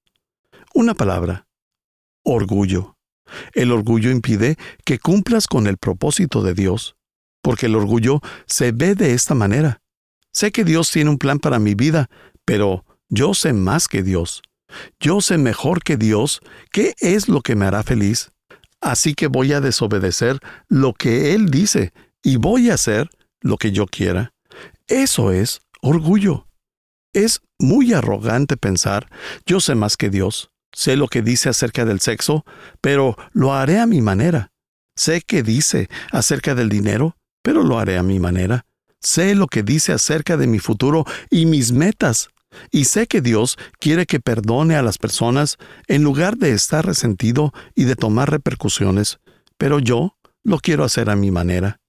Una 0.74 0.93
palabra, 0.93 1.48
orgullo. 2.24 2.95
El 3.53 3.72
orgullo 3.72 4.12
impide 4.12 4.57
que 4.86 5.00
cumplas 5.00 5.48
con 5.48 5.67
el 5.67 5.77
propósito 5.77 6.43
de 6.43 6.53
Dios, 6.53 6.95
porque 7.46 7.68
el 7.68 7.75
orgullo 7.75 8.20
se 8.48 8.72
ve 8.72 8.96
de 8.96 9.14
esta 9.14 9.36
manera. 9.36 9.80
Sé 10.34 10.52
que 10.52 10.64
Dios 10.64 10.90
tiene 10.90 11.12
un 11.12 11.18
plan 11.18 11.40
para 11.40 11.60
mi 11.60 11.75
vida, 11.75 12.10
pero 12.44 12.84
yo 13.08 13.34
sé 13.34 13.54
más 13.54 13.88
que 13.88 14.04
Dios. 14.04 14.42
Yo 15.00 15.22
sé 15.22 15.38
mejor 15.38 15.84
que 15.84 15.96
Dios 15.96 16.42
qué 16.72 16.96
es 17.00 17.30
lo 17.30 17.42
que 17.42 17.56
me 17.56 17.66
hará 17.66 17.84
feliz 17.84 18.32
así 18.86 19.16
que 19.16 19.28
voy 19.28 19.52
a 19.52 19.62
desobedecer 19.62 20.40
lo 20.68 20.94
que 20.94 21.34
Él 21.34 21.50
dice 21.50 21.92
y 22.24 22.38
voy 22.38 22.70
a 22.70 22.75
hacer 22.75 23.10
lo 23.42 23.58
que 23.58 23.72
yo 23.72 23.88
quiera. 23.88 24.32
Eso 24.88 25.32
es 25.32 25.62
orgullo. 25.82 26.48
Es 27.12 27.42
muy 27.60 27.94
arrogante 27.94 28.58
pensar, 28.58 29.10
yo 29.46 29.60
sé 29.60 29.74
más 29.74 29.98
que 29.98 30.10
Dios, 30.10 30.52
sé 30.72 30.98
lo 30.98 31.08
que 31.08 31.24
dice 31.24 31.50
acerca 31.50 31.84
del 31.84 32.00
sexo, 32.00 32.46
pero 32.80 33.18
lo 33.32 33.54
haré 33.54 33.80
a 33.80 33.88
mi 33.88 34.02
manera. 34.02 34.52
Sé 34.96 35.22
que 35.22 35.42
dice 35.42 35.90
acerca 36.12 36.54
del 36.54 36.70
dinero, 36.70 37.18
pero 37.46 37.62
lo 37.62 37.78
haré 37.78 38.00
a 38.00 38.04
mi 38.04 38.20
manera. 38.20 38.66
Sé 39.00 39.36
lo 39.36 39.46
que 39.46 39.62
dice 39.62 39.94
acerca 39.94 40.36
de 40.36 40.48
mi 40.48 40.58
futuro 40.58 41.06
y 41.30 41.46
mis 41.46 41.72
metas, 41.72 42.30
y 42.72 42.86
sé 42.86 43.06
que 43.06 43.22
Dios 43.22 43.60
quiere 43.80 44.08
que 44.08 44.20
perdone 44.20 44.75
a 44.75 44.82
las 44.82 44.98
personas 44.98 45.58
en 45.88 46.02
lugar 46.02 46.38
de 46.38 46.54
estar 46.54 46.84
resentido 46.84 47.54
y 47.75 47.84
de 47.84 47.96
tomar 47.96 48.32
repercusiones, 48.32 49.20
pero 49.60 49.78
yo 49.78 50.18
lo 50.44 50.58
quiero 50.58 50.84
hacer 50.84 51.12
a 51.12 51.16
mi 51.16 51.30
manera. 51.30 51.80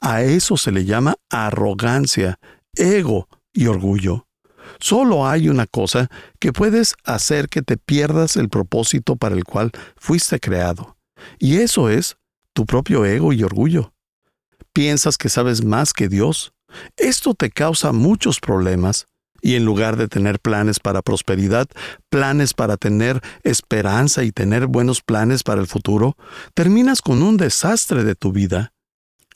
A 0.00 0.22
eso 0.22 0.56
se 0.56 0.72
le 0.72 0.84
llama 0.84 1.14
arrogancia, 1.30 2.40
ego 2.74 3.28
y 3.52 3.68
orgullo. 3.68 4.26
Solo 4.80 5.28
hay 5.28 5.48
una 5.48 5.66
cosa 5.66 6.08
que 6.40 6.52
puedes 6.52 6.96
hacer 7.04 7.48
que 7.48 7.62
te 7.62 7.76
pierdas 7.76 8.36
el 8.36 8.48
propósito 8.48 9.14
para 9.14 9.36
el 9.36 9.44
cual 9.44 9.70
fuiste 9.96 10.40
creado. 10.40 10.96
Y 11.38 11.58
eso 11.58 11.90
es 11.90 12.16
tu 12.52 12.66
propio 12.66 13.04
ego 13.04 13.32
y 13.32 13.44
orgullo. 13.44 13.92
Piensas 14.76 15.16
que 15.16 15.30
sabes 15.30 15.64
más 15.64 15.94
que 15.94 16.06
Dios. 16.06 16.52
Esto 16.98 17.32
te 17.32 17.48
causa 17.48 17.92
muchos 17.92 18.40
problemas. 18.40 19.06
Y 19.40 19.54
en 19.54 19.64
lugar 19.64 19.96
de 19.96 20.06
tener 20.06 20.38
planes 20.38 20.80
para 20.80 21.00
prosperidad, 21.00 21.66
planes 22.10 22.52
para 22.52 22.76
tener 22.76 23.22
esperanza 23.42 24.22
y 24.22 24.32
tener 24.32 24.66
buenos 24.66 25.00
planes 25.00 25.44
para 25.44 25.62
el 25.62 25.66
futuro, 25.66 26.18
terminas 26.52 27.00
con 27.00 27.22
un 27.22 27.38
desastre 27.38 28.04
de 28.04 28.16
tu 28.16 28.32
vida. 28.32 28.74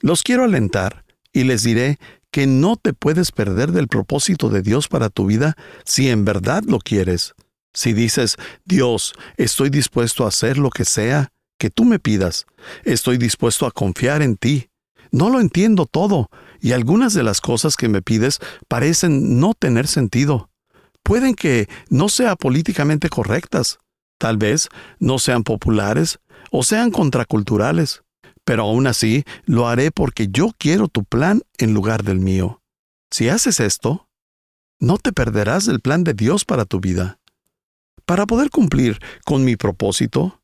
Los 0.03 0.23
quiero 0.23 0.45
alentar 0.45 1.07
y 1.33 1.45
les 1.45 1.63
diré 1.63 1.99
que 2.31 2.47
no 2.47 2.77
te 2.77 2.93
puedes 2.93 3.33
perder 3.33 3.73
del 3.73 3.89
propósito 3.89 4.51
de 4.51 4.61
Dios 4.61 4.89
para 4.89 5.09
tu 5.09 5.25
vida 5.25 5.57
si 5.87 6.11
en 6.11 6.27
verdad 6.27 6.65
lo 6.67 6.81
quieres. 6.81 7.33
Si 7.73 7.95
dices, 7.95 8.37
Dios, 8.67 9.15
estoy 9.39 9.71
dispuesto 9.71 10.27
a 10.27 10.29
hacer 10.29 10.59
lo 10.59 10.69
que 10.69 10.85
sea 10.85 11.33
que 11.57 11.71
tú 11.71 11.87
me 11.87 11.99
pidas, 11.99 12.45
estoy 12.85 13.17
dispuesto 13.17 13.65
a 13.65 13.71
confiar 13.71 14.21
en 14.21 14.37
ti. 14.37 14.70
No 15.13 15.31
lo 15.31 15.41
entiendo 15.41 15.87
todo, 15.87 16.29
y 16.61 16.73
algunas 16.73 17.15
de 17.15 17.23
las 17.23 17.41
cosas 17.41 17.77
que 17.77 17.89
me 17.89 18.03
pides 18.03 18.39
parecen 18.69 19.39
no 19.41 19.55
tener 19.55 19.87
sentido. 19.87 20.51
Pueden 21.03 21.35
que 21.35 21.69
no 21.89 22.09
sean 22.09 22.37
políticamente 22.37 23.09
correctas, 23.09 23.79
tal 24.19 24.37
vez 24.37 24.69
no 24.99 25.19
sean 25.19 25.43
populares 25.43 26.21
o 26.51 26.63
sean 26.63 26.91
contraculturales 26.91 28.03
pero 28.51 28.65
aún 28.65 28.89
así 28.89 29.23
lo 29.45 29.69
haré 29.69 29.93
porque 29.93 30.27
yo 30.29 30.51
quiero 30.59 30.89
tu 30.89 31.05
plan 31.05 31.43
en 31.59 31.73
lugar 31.73 32.03
del 32.03 32.19
mío. 32.19 32.63
Si 33.09 33.29
haces 33.29 33.61
esto, 33.61 34.09
no 34.81 34.99
te 34.99 35.13
perderás 35.13 35.67
del 35.67 35.79
plan 35.79 36.03
de 36.03 36.15
Dios 36.15 36.45
para 36.45 36.65
tu 36.65 36.81
vida. 36.81 37.21
Para 38.07 38.27
poder 38.27 38.51
cumplir 38.51 38.99
con 39.25 39.45
mi 39.45 39.55
propósito, 39.55 40.43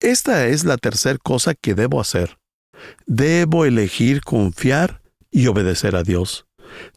esta 0.00 0.46
es 0.46 0.64
la 0.64 0.78
tercera 0.78 1.18
cosa 1.22 1.54
que 1.54 1.74
debo 1.74 2.00
hacer. 2.00 2.38
Debo 3.06 3.64
elegir 3.64 4.20
confiar 4.22 5.02
y 5.30 5.46
obedecer 5.46 5.96
a 5.96 6.02
Dios. 6.02 6.46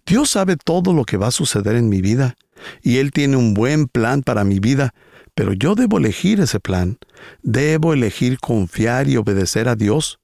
Dios 0.05 0.31
sabe 0.31 0.55
todo 0.55 0.93
lo 0.93 1.03
que 1.03 1.17
va 1.17 1.27
a 1.27 1.31
suceder 1.31 1.75
en 1.75 1.89
mi 1.89 2.01
vida, 2.01 2.35
y 2.81 2.97
Él 2.97 3.11
tiene 3.11 3.37
un 3.37 3.53
buen 3.53 3.87
plan 3.87 4.23
para 4.23 4.43
mi 4.43 4.59
vida, 4.59 4.93
pero 5.35 5.53
yo 5.53 5.75
debo 5.75 5.99
elegir 5.99 6.39
ese 6.39 6.59
plan. 6.59 6.97
Debo 7.43 7.93
elegir 7.93 8.39
confiar 8.39 9.07
y 9.07 9.17
obedecer 9.17 9.67
a 9.67 9.75
Dios, 9.75 10.19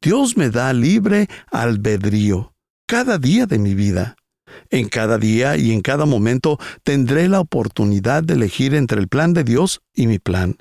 Dios 0.00 0.36
me 0.36 0.50
da 0.50 0.72
libre 0.72 1.28
albedrío 1.50 2.54
cada 2.86 3.18
día 3.18 3.46
de 3.46 3.58
mi 3.58 3.74
vida. 3.74 4.16
En 4.70 4.88
cada 4.88 5.18
día 5.18 5.56
y 5.56 5.72
en 5.72 5.82
cada 5.82 6.06
momento 6.06 6.58
tendré 6.82 7.28
la 7.28 7.40
oportunidad 7.40 8.22
de 8.22 8.34
elegir 8.34 8.74
entre 8.74 9.00
el 9.00 9.08
plan 9.08 9.34
de 9.34 9.44
Dios 9.44 9.82
y 9.94 10.06
mi 10.06 10.18
plan. 10.18 10.56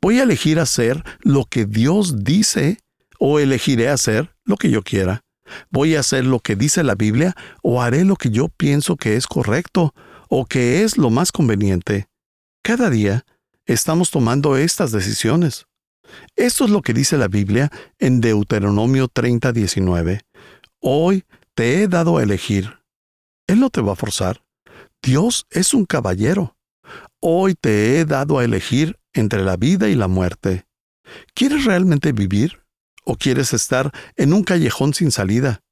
Voy 0.00 0.18
a 0.18 0.22
elegir 0.22 0.58
hacer 0.58 1.04
lo 1.20 1.44
que 1.44 1.66
Dios 1.66 2.24
dice 2.24 2.78
o 3.18 3.38
elegiré 3.38 3.88
hacer 3.88 4.34
lo 4.44 4.56
que 4.56 4.70
yo 4.70 4.82
quiera. 4.82 5.22
Voy 5.70 5.96
a 5.96 6.00
hacer 6.00 6.24
lo 6.24 6.40
que 6.40 6.56
dice 6.56 6.82
la 6.84 6.94
Biblia 6.94 7.34
o 7.62 7.82
haré 7.82 8.04
lo 8.04 8.16
que 8.16 8.30
yo 8.30 8.48
pienso 8.48 8.96
que 8.96 9.16
es 9.16 9.26
correcto 9.26 9.94
o 10.28 10.44
que 10.44 10.82
es 10.82 10.98
lo 10.98 11.10
más 11.10 11.32
conveniente. 11.32 12.08
Cada 12.62 12.90
día 12.90 13.24
estamos 13.66 14.10
tomando 14.10 14.56
estas 14.56 14.92
decisiones. 14.92 15.66
Esto 16.36 16.64
es 16.64 16.70
lo 16.70 16.82
que 16.82 16.94
dice 16.94 17.18
la 17.18 17.28
Biblia 17.28 17.70
en 17.98 18.20
Deuteronomio 18.20 19.08
30, 19.08 19.52
19. 19.52 20.22
Hoy 20.80 21.24
te 21.54 21.82
he 21.82 21.88
dado 21.88 22.18
a 22.18 22.22
elegir. 22.22 22.78
Él 23.46 23.60
no 23.60 23.70
te 23.70 23.80
va 23.80 23.92
a 23.92 23.96
forzar. 23.96 24.42
Dios 25.02 25.46
es 25.50 25.74
un 25.74 25.86
caballero. 25.86 26.56
Hoy 27.20 27.54
te 27.54 27.98
he 27.98 28.04
dado 28.04 28.38
a 28.38 28.44
elegir 28.44 28.98
entre 29.12 29.42
la 29.42 29.56
vida 29.56 29.88
y 29.88 29.94
la 29.94 30.08
muerte. 30.08 30.66
¿Quieres 31.34 31.64
realmente 31.64 32.12
vivir? 32.12 32.60
¿O 33.10 33.16
quieres 33.16 33.54
estar 33.54 33.90
en 34.16 34.34
un 34.34 34.44
callejón 34.44 34.92
sin 34.92 35.10
salida? 35.12 35.62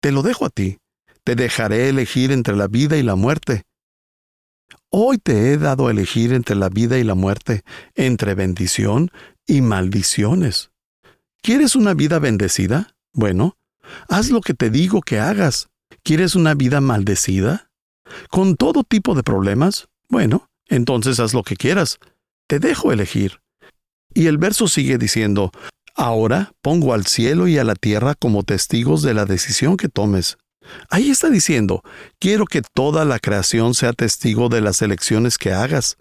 Te 0.00 0.12
lo 0.12 0.22
dejo 0.22 0.46
a 0.46 0.48
ti. 0.48 0.78
Te 1.24 1.34
dejaré 1.34 1.88
elegir 1.88 2.30
entre 2.30 2.54
la 2.54 2.68
vida 2.68 2.96
y 2.96 3.02
la 3.02 3.16
muerte. 3.16 3.64
Hoy 4.88 5.18
te 5.18 5.52
he 5.52 5.58
dado 5.58 5.88
a 5.88 5.90
elegir 5.90 6.32
entre 6.32 6.54
la 6.54 6.68
vida 6.68 6.98
y 6.98 7.02
la 7.02 7.16
muerte, 7.16 7.64
entre 7.96 8.36
bendición 8.36 9.10
y 9.44 9.60
maldiciones. 9.60 10.70
¿Quieres 11.42 11.74
una 11.74 11.94
vida 11.94 12.20
bendecida? 12.20 12.94
Bueno, 13.12 13.56
haz 14.08 14.30
lo 14.30 14.40
que 14.40 14.54
te 14.54 14.70
digo 14.70 15.00
que 15.00 15.18
hagas. 15.18 15.68
¿Quieres 16.04 16.36
una 16.36 16.54
vida 16.54 16.80
maldecida? 16.80 17.72
¿Con 18.30 18.54
todo 18.54 18.84
tipo 18.84 19.16
de 19.16 19.24
problemas? 19.24 19.88
Bueno, 20.08 20.48
entonces 20.68 21.18
haz 21.18 21.34
lo 21.34 21.42
que 21.42 21.56
quieras. 21.56 21.98
Te 22.46 22.60
dejo 22.60 22.92
elegir. 22.92 23.40
Y 24.14 24.26
el 24.26 24.38
verso 24.38 24.68
sigue 24.68 24.96
diciendo, 24.96 25.50
Ahora 25.94 26.52
pongo 26.62 26.94
al 26.94 27.06
cielo 27.06 27.48
y 27.48 27.58
a 27.58 27.64
la 27.64 27.74
tierra 27.74 28.14
como 28.14 28.42
testigos 28.42 29.02
de 29.02 29.14
la 29.14 29.24
decisión 29.24 29.76
que 29.76 29.88
tomes. 29.88 30.38
Ahí 30.88 31.10
está 31.10 31.28
diciendo, 31.28 31.82
quiero 32.18 32.46
que 32.46 32.62
toda 32.62 33.04
la 33.04 33.18
creación 33.18 33.74
sea 33.74 33.92
testigo 33.92 34.48
de 34.48 34.60
las 34.60 34.80
elecciones 34.80 35.38
que 35.38 35.52
hagas. 35.52 35.96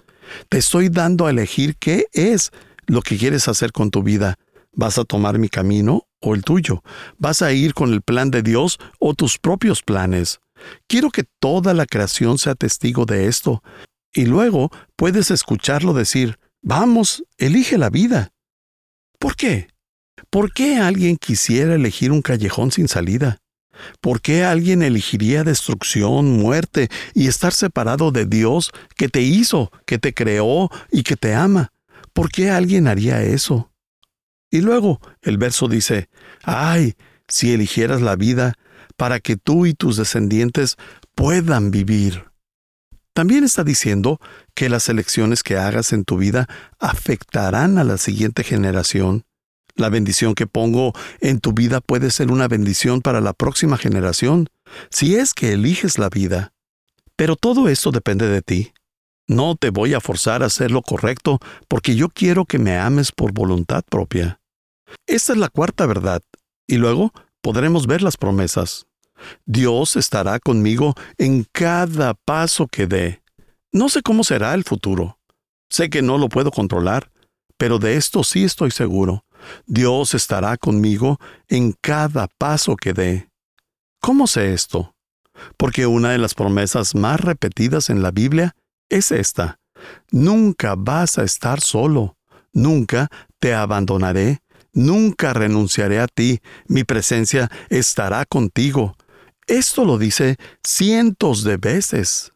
Te 0.49 0.57
estoy 0.57 0.89
dando 0.89 1.25
a 1.25 1.31
elegir 1.31 1.75
qué 1.77 2.05
es 2.13 2.51
lo 2.85 3.01
que 3.01 3.17
quieres 3.17 3.47
hacer 3.47 3.71
con 3.71 3.91
tu 3.91 4.03
vida. 4.03 4.35
¿Vas 4.73 4.97
a 4.97 5.03
tomar 5.03 5.39
mi 5.39 5.49
camino 5.49 6.07
o 6.21 6.35
el 6.35 6.43
tuyo? 6.43 6.83
¿Vas 7.17 7.41
a 7.41 7.51
ir 7.51 7.73
con 7.73 7.91
el 7.91 8.01
plan 8.01 8.31
de 8.31 8.41
Dios 8.41 8.79
o 8.99 9.13
tus 9.13 9.37
propios 9.37 9.81
planes? 9.81 10.39
Quiero 10.87 11.09
que 11.09 11.25
toda 11.39 11.73
la 11.73 11.85
creación 11.85 12.37
sea 12.37 12.55
testigo 12.55 13.05
de 13.05 13.27
esto. 13.27 13.61
Y 14.13 14.25
luego 14.25 14.71
puedes 14.95 15.31
escucharlo 15.31 15.93
decir, 15.93 16.37
vamos, 16.61 17.23
elige 17.37 17.77
la 17.77 17.89
vida. 17.89 18.31
¿Por 19.19 19.35
qué? 19.35 19.67
¿Por 20.29 20.53
qué 20.53 20.77
alguien 20.77 21.17
quisiera 21.17 21.75
elegir 21.75 22.11
un 22.11 22.21
callejón 22.21 22.71
sin 22.71 22.87
salida? 22.87 23.39
¿Por 23.99 24.21
qué 24.21 24.43
alguien 24.43 24.83
elegiría 24.83 25.43
destrucción, 25.43 26.37
muerte 26.37 26.89
y 27.13 27.27
estar 27.27 27.53
separado 27.53 28.11
de 28.11 28.25
Dios 28.25 28.71
que 28.95 29.09
te 29.09 29.21
hizo, 29.21 29.71
que 29.85 29.97
te 29.97 30.13
creó 30.13 30.69
y 30.91 31.03
que 31.03 31.15
te 31.15 31.33
ama? 31.33 31.71
¿Por 32.13 32.31
qué 32.31 32.51
alguien 32.51 32.87
haría 32.87 33.23
eso? 33.23 33.71
Y 34.51 34.61
luego 34.61 34.99
el 35.21 35.37
verso 35.37 35.67
dice, 35.67 36.09
ay, 36.43 36.95
si 37.27 37.53
eligieras 37.53 38.01
la 38.01 38.15
vida 38.15 38.53
para 38.97 39.19
que 39.19 39.37
tú 39.37 39.65
y 39.65 39.73
tus 39.73 39.97
descendientes 39.97 40.77
puedan 41.15 41.71
vivir. 41.71 42.25
También 43.13 43.43
está 43.43 43.63
diciendo 43.63 44.19
que 44.53 44.69
las 44.69 44.87
elecciones 44.89 45.43
que 45.43 45.57
hagas 45.57 45.93
en 45.93 46.05
tu 46.05 46.17
vida 46.17 46.47
afectarán 46.79 47.77
a 47.77 47.83
la 47.83 47.97
siguiente 47.97 48.43
generación. 48.43 49.23
La 49.75 49.89
bendición 49.89 50.35
que 50.35 50.47
pongo 50.47 50.93
en 51.19 51.39
tu 51.39 51.53
vida 51.53 51.81
puede 51.81 52.11
ser 52.11 52.31
una 52.31 52.47
bendición 52.47 53.01
para 53.01 53.21
la 53.21 53.33
próxima 53.33 53.77
generación, 53.77 54.47
si 54.89 55.15
es 55.15 55.33
que 55.33 55.53
eliges 55.53 55.97
la 55.97 56.09
vida. 56.09 56.53
Pero 57.15 57.35
todo 57.35 57.69
esto 57.69 57.91
depende 57.91 58.27
de 58.27 58.41
ti. 58.41 58.73
No 59.27 59.55
te 59.55 59.69
voy 59.69 59.93
a 59.93 60.01
forzar 60.01 60.43
a 60.43 60.47
hacer 60.47 60.71
lo 60.71 60.81
correcto 60.81 61.39
porque 61.67 61.95
yo 61.95 62.09
quiero 62.09 62.45
que 62.45 62.59
me 62.59 62.77
ames 62.77 63.11
por 63.11 63.31
voluntad 63.31 63.83
propia. 63.89 64.39
Esta 65.07 65.33
es 65.33 65.39
la 65.39 65.49
cuarta 65.49 65.85
verdad, 65.85 66.21
y 66.67 66.77
luego 66.77 67.13
podremos 67.41 67.87
ver 67.87 68.01
las 68.01 68.17
promesas. 68.17 68.87
Dios 69.45 69.95
estará 69.95 70.39
conmigo 70.39 70.95
en 71.17 71.45
cada 71.51 72.13
paso 72.13 72.67
que 72.67 72.87
dé. 72.87 73.21
No 73.71 73.89
sé 73.89 74.01
cómo 74.01 74.23
será 74.23 74.53
el 74.53 74.63
futuro. 74.63 75.19
Sé 75.69 75.89
que 75.89 76.01
no 76.01 76.17
lo 76.17 76.27
puedo 76.27 76.51
controlar, 76.51 77.11
pero 77.57 77.79
de 77.79 77.95
esto 77.95 78.23
sí 78.23 78.43
estoy 78.43 78.71
seguro. 78.71 79.23
Dios 79.65 80.13
estará 80.13 80.57
conmigo 80.57 81.19
en 81.47 81.73
cada 81.81 82.27
paso 82.27 82.75
que 82.75 82.93
dé. 82.93 83.29
¿Cómo 84.01 84.27
sé 84.27 84.53
esto? 84.53 84.95
Porque 85.57 85.85
una 85.85 86.11
de 86.11 86.17
las 86.17 86.33
promesas 86.33 86.95
más 86.95 87.19
repetidas 87.19 87.89
en 87.89 88.01
la 88.01 88.11
Biblia 88.11 88.55
es 88.89 89.11
esta. 89.11 89.59
Nunca 90.11 90.75
vas 90.77 91.17
a 91.17 91.23
estar 91.23 91.61
solo, 91.61 92.17
nunca 92.53 93.09
te 93.39 93.53
abandonaré, 93.53 94.39
nunca 94.73 95.33
renunciaré 95.33 95.99
a 95.99 96.07
ti, 96.07 96.39
mi 96.67 96.83
presencia 96.83 97.49
estará 97.69 98.25
contigo. 98.25 98.95
Esto 99.47 99.85
lo 99.85 99.97
dice 99.97 100.37
cientos 100.63 101.43
de 101.43 101.57
veces. 101.57 102.31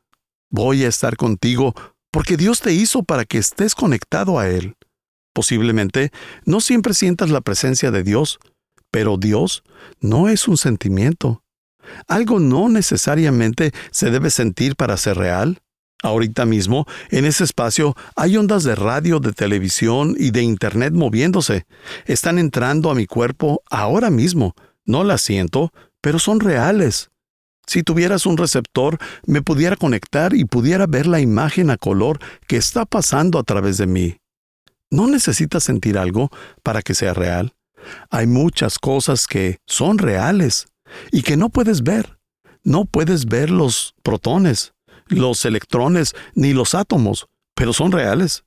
Voy 0.49 0.83
a 0.83 0.87
estar 0.87 1.17
contigo 1.17 1.73
porque 2.11 2.37
Dios 2.37 2.61
te 2.61 2.73
hizo 2.73 3.03
para 3.03 3.25
que 3.25 3.37
estés 3.37 3.75
conectado 3.75 4.39
a 4.39 4.47
Él. 4.47 4.75
Posiblemente 5.35 6.13
no 6.45 6.61
siempre 6.61 6.93
sientas 6.93 7.29
la 7.29 7.41
presencia 7.41 7.91
de 7.91 8.03
Dios, 8.03 8.39
pero 8.89 9.17
Dios 9.17 9.63
no 9.99 10.29
es 10.29 10.47
un 10.47 10.55
sentimiento. 10.55 11.43
Algo 12.07 12.39
no 12.39 12.69
necesariamente 12.69 13.73
se 13.91 14.11
debe 14.11 14.29
sentir 14.29 14.77
para 14.77 14.95
ser 14.95 15.17
real. 15.17 15.61
Ahorita 16.01 16.45
mismo, 16.45 16.85
en 17.09 17.25
ese 17.25 17.43
espacio 17.43 17.97
hay 18.15 18.37
ondas 18.37 18.63
de 18.63 18.75
radio, 18.75 19.19
de 19.19 19.33
televisión 19.33 20.15
y 20.17 20.31
de 20.31 20.41
Internet 20.41 20.93
moviéndose. 20.93 21.65
Están 22.05 22.39
entrando 22.39 22.89
a 22.89 22.95
mi 22.95 23.05
cuerpo 23.05 23.61
ahora 23.69 24.09
mismo. 24.09 24.55
No 24.85 25.03
las 25.03 25.21
siento, 25.21 25.73
pero 25.99 26.17
son 26.17 26.39
reales. 26.39 27.09
Si 27.67 27.83
tuvieras 27.83 28.25
un 28.25 28.37
receptor, 28.37 28.99
me 29.25 29.41
pudiera 29.41 29.75
conectar 29.75 30.33
y 30.33 30.45
pudiera 30.45 30.87
ver 30.87 31.07
la 31.07 31.19
imagen 31.19 31.71
a 31.71 31.77
color 31.77 32.19
que 32.47 32.55
está 32.55 32.85
pasando 32.85 33.37
a 33.37 33.43
través 33.43 33.77
de 33.77 33.87
mí. 33.87 34.17
No 34.91 35.07
necesitas 35.07 35.63
sentir 35.63 35.97
algo 35.97 36.29
para 36.63 36.81
que 36.81 36.93
sea 36.93 37.13
real. 37.13 37.53
Hay 38.09 38.27
muchas 38.27 38.79
cosas 38.79 39.27
que 39.27 39.57
son 39.65 39.97
reales 39.97 40.67
y 41.11 41.21
que 41.21 41.37
no 41.37 41.49
puedes 41.49 41.83
ver. 41.83 42.19
No 42.63 42.85
puedes 42.85 43.25
ver 43.25 43.51
los 43.51 43.93
protones, 44.01 44.73
los 45.07 45.45
electrones 45.45 46.15
ni 46.33 46.53
los 46.53 46.73
átomos, 46.73 47.27
pero 47.53 47.73
son 47.73 47.91
reales. 47.91 48.43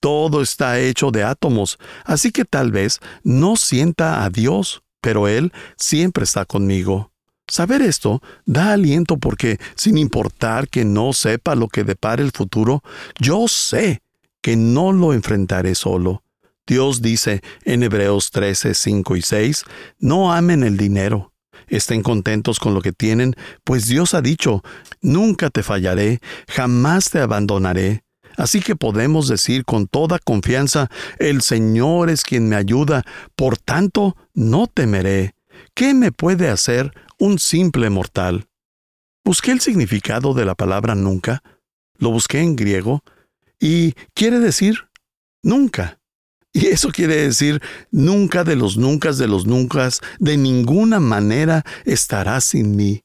Todo 0.00 0.42
está 0.42 0.80
hecho 0.80 1.10
de 1.10 1.22
átomos, 1.22 1.78
así 2.04 2.32
que 2.32 2.44
tal 2.44 2.72
vez 2.72 2.98
no 3.22 3.56
sienta 3.56 4.24
a 4.24 4.30
Dios, 4.30 4.82
pero 5.00 5.28
Él 5.28 5.52
siempre 5.76 6.24
está 6.24 6.44
conmigo. 6.44 7.12
Saber 7.46 7.82
esto 7.82 8.22
da 8.46 8.72
aliento 8.72 9.16
porque, 9.18 9.58
sin 9.76 9.98
importar 9.98 10.68
que 10.68 10.84
no 10.84 11.12
sepa 11.12 11.54
lo 11.54 11.68
que 11.68 11.84
depara 11.84 12.22
el 12.22 12.32
futuro, 12.32 12.82
yo 13.20 13.46
sé 13.46 14.00
que 14.42 14.56
no 14.56 14.92
lo 14.92 15.14
enfrentaré 15.14 15.74
solo. 15.74 16.22
Dios 16.66 17.02
dice 17.02 17.42
en 17.64 17.82
Hebreos 17.82 18.30
13, 18.30 18.74
5 18.74 19.16
y 19.16 19.22
6, 19.22 19.64
no 19.98 20.32
amen 20.32 20.62
el 20.62 20.76
dinero. 20.76 21.32
Estén 21.68 22.02
contentos 22.02 22.58
con 22.58 22.74
lo 22.74 22.82
que 22.82 22.92
tienen, 22.92 23.34
pues 23.64 23.86
Dios 23.88 24.14
ha 24.14 24.20
dicho, 24.20 24.62
nunca 25.00 25.48
te 25.48 25.62
fallaré, 25.62 26.20
jamás 26.48 27.10
te 27.10 27.20
abandonaré. 27.20 28.04
Así 28.36 28.60
que 28.60 28.76
podemos 28.76 29.28
decir 29.28 29.64
con 29.64 29.86
toda 29.86 30.18
confianza, 30.18 30.90
el 31.18 31.42
Señor 31.42 32.10
es 32.10 32.22
quien 32.22 32.48
me 32.48 32.56
ayuda, 32.56 33.04
por 33.36 33.58
tanto, 33.58 34.16
no 34.34 34.66
temeré. 34.66 35.34
¿Qué 35.74 35.94
me 35.94 36.12
puede 36.12 36.48
hacer 36.48 36.92
un 37.18 37.38
simple 37.38 37.90
mortal? 37.90 38.48
Busqué 39.24 39.52
el 39.52 39.60
significado 39.60 40.34
de 40.34 40.44
la 40.44 40.54
palabra 40.54 40.94
nunca, 40.94 41.42
lo 41.96 42.10
busqué 42.10 42.40
en 42.40 42.56
griego, 42.56 43.04
y 43.62 43.94
quiere 44.12 44.40
decir 44.40 44.88
nunca. 45.42 46.00
Y 46.52 46.66
eso 46.66 46.90
quiere 46.90 47.14
decir 47.14 47.62
nunca 47.92 48.44
de 48.44 48.56
los 48.56 48.76
nunca 48.76 49.12
de 49.12 49.28
los 49.28 49.46
nunca, 49.46 49.88
de 50.18 50.36
ninguna 50.36 50.98
manera 51.00 51.64
estarás 51.84 52.44
sin 52.44 52.76
mí. 52.76 53.04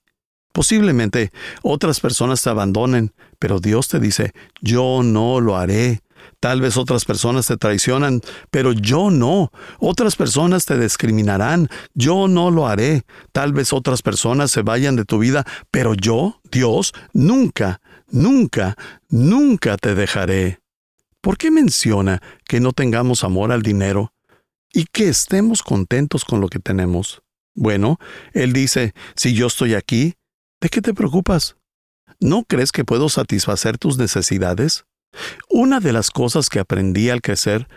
Posiblemente 0.51 1.31
otras 1.61 1.99
personas 1.99 2.41
te 2.41 2.49
abandonen, 2.49 3.13
pero 3.37 3.59
Dios 3.59 3.87
te 3.87 3.99
dice, 3.99 4.33
yo 4.59 5.01
no 5.03 5.39
lo 5.39 5.55
haré. 5.55 6.01
Tal 6.39 6.59
vez 6.59 6.75
otras 6.75 7.05
personas 7.05 7.45
te 7.45 7.57
traicionan, 7.57 8.21
pero 8.49 8.71
yo 8.71 9.11
no. 9.11 9.51
Otras 9.79 10.15
personas 10.15 10.65
te 10.65 10.77
discriminarán, 10.77 11.69
yo 11.93 12.27
no 12.27 12.49
lo 12.49 12.67
haré. 12.67 13.03
Tal 13.31 13.53
vez 13.53 13.71
otras 13.73 14.01
personas 14.01 14.49
se 14.49 14.63
vayan 14.63 14.95
de 14.95 15.05
tu 15.05 15.19
vida, 15.19 15.45
pero 15.69 15.93
yo, 15.93 16.41
Dios, 16.51 16.93
nunca, 17.13 17.79
nunca, 18.09 18.75
nunca 19.09 19.77
te 19.77 19.95
dejaré. 19.95 20.59
¿Por 21.21 21.37
qué 21.37 21.51
menciona 21.51 22.21
que 22.45 22.59
no 22.59 22.73
tengamos 22.73 23.23
amor 23.23 23.51
al 23.51 23.61
dinero 23.61 24.13
y 24.71 24.85
que 24.85 25.09
estemos 25.09 25.63
contentos 25.63 26.25
con 26.25 26.41
lo 26.41 26.47
que 26.47 26.59
tenemos? 26.59 27.21
Bueno, 27.55 27.99
Él 28.33 28.53
dice, 28.53 28.93
si 29.15 29.33
yo 29.33 29.47
estoy 29.47 29.73
aquí, 29.73 30.13
¿de 30.61 30.69
qué 30.69 30.81
te 30.81 30.93
preocupas? 30.93 31.57
¿No 32.19 32.43
crees 32.43 32.71
que 32.71 32.85
puedo 32.85 33.09
satisfacer 33.09 33.77
tus 33.77 33.97
necesidades? 33.97 34.85
Una 35.49 35.79
de 35.79 35.93
las 35.93 36.11
cosas 36.11 36.49
que 36.49 36.59
aprendí 36.59 37.09
al 37.09 37.21
crecer 37.21 37.67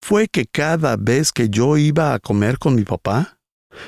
fue 0.00 0.28
que 0.28 0.46
cada 0.46 0.96
vez 0.96 1.32
que 1.32 1.48
yo 1.48 1.76
iba 1.76 2.14
a 2.14 2.18
comer 2.18 2.58
con 2.58 2.74
mi 2.74 2.84
papá, 2.84 3.38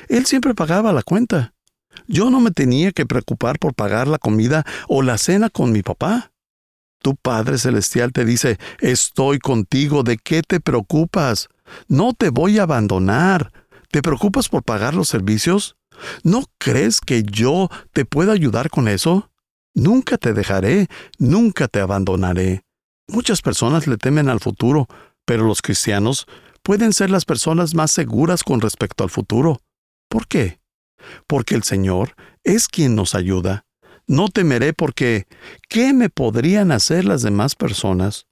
él 0.07 0.25
siempre 0.25 0.53
pagaba 0.53 0.93
la 0.93 1.03
cuenta. 1.03 1.50
Yo 2.07 2.29
no 2.29 2.39
me 2.39 2.51
tenía 2.51 2.91
que 2.91 3.05
preocupar 3.05 3.59
por 3.59 3.73
pagar 3.73 4.07
la 4.07 4.17
comida 4.17 4.65
o 4.87 5.01
la 5.01 5.17
cena 5.17 5.49
con 5.49 5.71
mi 5.71 5.81
papá. 5.81 6.31
Tu 7.01 7.15
Padre 7.15 7.57
Celestial 7.57 8.11
te 8.11 8.25
dice, 8.25 8.59
estoy 8.79 9.39
contigo, 9.39 10.03
¿de 10.03 10.17
qué 10.17 10.43
te 10.43 10.59
preocupas? 10.59 11.49
No 11.87 12.13
te 12.13 12.29
voy 12.29 12.59
a 12.59 12.63
abandonar. 12.63 13.51
¿Te 13.89 14.01
preocupas 14.01 14.49
por 14.49 14.63
pagar 14.63 14.93
los 14.93 15.09
servicios? 15.09 15.75
¿No 16.23 16.45
crees 16.57 17.01
que 17.01 17.23
yo 17.23 17.69
te 17.91 18.05
puedo 18.05 18.31
ayudar 18.31 18.69
con 18.69 18.87
eso? 18.87 19.31
Nunca 19.73 20.17
te 20.17 20.33
dejaré, 20.33 20.87
nunca 21.17 21.67
te 21.67 21.79
abandonaré. 21.79 22.63
Muchas 23.07 23.41
personas 23.41 23.87
le 23.87 23.97
temen 23.97 24.29
al 24.29 24.39
futuro, 24.39 24.87
pero 25.25 25.45
los 25.45 25.61
cristianos 25.61 26.27
pueden 26.63 26.93
ser 26.93 27.09
las 27.09 27.25
personas 27.25 27.73
más 27.73 27.91
seguras 27.91 28.43
con 28.43 28.61
respecto 28.61 29.03
al 29.03 29.09
futuro. 29.09 29.59
¿Por 30.07 30.27
qué? 30.27 30.60
Porque 31.27 31.55
el 31.55 31.63
Señor 31.63 32.15
es 32.43 32.67
quien 32.67 32.95
nos 32.95 33.15
ayuda. 33.15 33.65
No 34.07 34.29
temeré 34.29 34.73
porque 34.73 35.27
¿qué 35.69 35.93
me 35.93 36.09
podrían 36.09 36.71
hacer 36.71 37.05
las 37.05 37.21
demás 37.21 37.55
personas? 37.55 38.27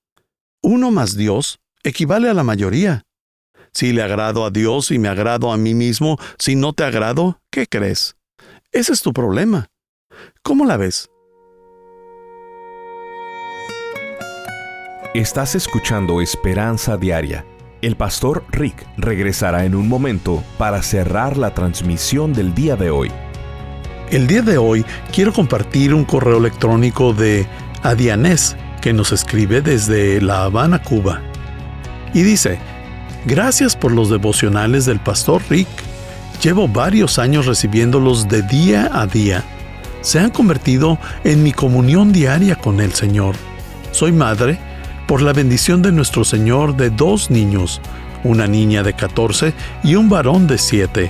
Uno 0.61 0.91
más 0.91 1.15
Dios 1.15 1.59
equivale 1.83 2.29
a 2.29 2.33
la 2.33 2.43
mayoría. 2.43 3.05
Si 3.71 3.93
le 3.93 4.01
agrado 4.01 4.45
a 4.45 4.49
Dios 4.49 4.91
y 4.91 4.99
me 4.99 5.09
agrado 5.09 5.51
a 5.51 5.57
mí 5.57 5.73
mismo, 5.73 6.17
si 6.37 6.55
no 6.55 6.73
te 6.73 6.83
agrado, 6.83 7.39
¿qué 7.51 7.67
crees? 7.67 8.15
Ese 8.71 8.93
es 8.93 9.01
tu 9.01 9.13
problema. 9.13 9.67
¿Cómo 10.43 10.65
la 10.65 10.77
ves? 10.77 11.09
Estás 15.13 15.55
escuchando 15.55 16.21
Esperanza 16.21 16.97
Diaria. 16.97 17.45
El 17.81 17.95
pastor 17.95 18.43
Rick 18.51 18.85
regresará 18.97 19.63
en 19.63 19.73
un 19.73 19.87
momento 19.87 20.43
para 20.57 20.83
cerrar 20.83 21.37
la 21.37 21.53
transmisión 21.53 22.33
del 22.33 22.53
día 22.53 22.75
de 22.75 22.89
hoy. 22.89 23.09
El 24.11 24.27
día 24.27 24.41
de 24.41 24.57
hoy 24.57 24.85
quiero 25.13 25.31
compartir 25.31 25.93
un 25.93 26.03
correo 26.03 26.39
electrónico 26.39 27.13
de 27.13 27.47
Adianés 27.81 28.57
que 28.81 28.91
nos 28.91 29.13
escribe 29.13 29.61
desde 29.61 30.19
La 30.19 30.43
Habana, 30.43 30.83
Cuba. 30.83 31.21
Y 32.13 32.23
dice, 32.23 32.59
gracias 33.25 33.77
por 33.77 33.93
los 33.93 34.09
devocionales 34.09 34.85
del 34.85 34.99
pastor 34.99 35.41
Rick. 35.49 35.69
Llevo 36.43 36.67
varios 36.67 37.17
años 37.17 37.45
recibiéndolos 37.45 38.27
de 38.27 38.41
día 38.41 38.89
a 38.91 39.07
día. 39.07 39.45
Se 40.01 40.19
han 40.19 40.31
convertido 40.31 40.97
en 41.23 41.43
mi 41.43 41.53
comunión 41.53 42.11
diaria 42.11 42.57
con 42.57 42.81
el 42.81 42.93
Señor. 42.93 43.35
Soy 43.91 44.11
madre 44.11 44.59
por 45.09 45.23
la 45.23 45.33
bendición 45.33 45.81
de 45.81 45.91
nuestro 45.91 46.23
Señor 46.23 46.77
de 46.77 46.91
dos 46.91 47.31
niños, 47.31 47.81
una 48.23 48.45
niña 48.45 48.83
de 48.83 48.93
14 48.93 49.55
y 49.83 49.95
un 49.95 50.07
varón 50.07 50.45
de 50.45 50.59
7. 50.59 51.09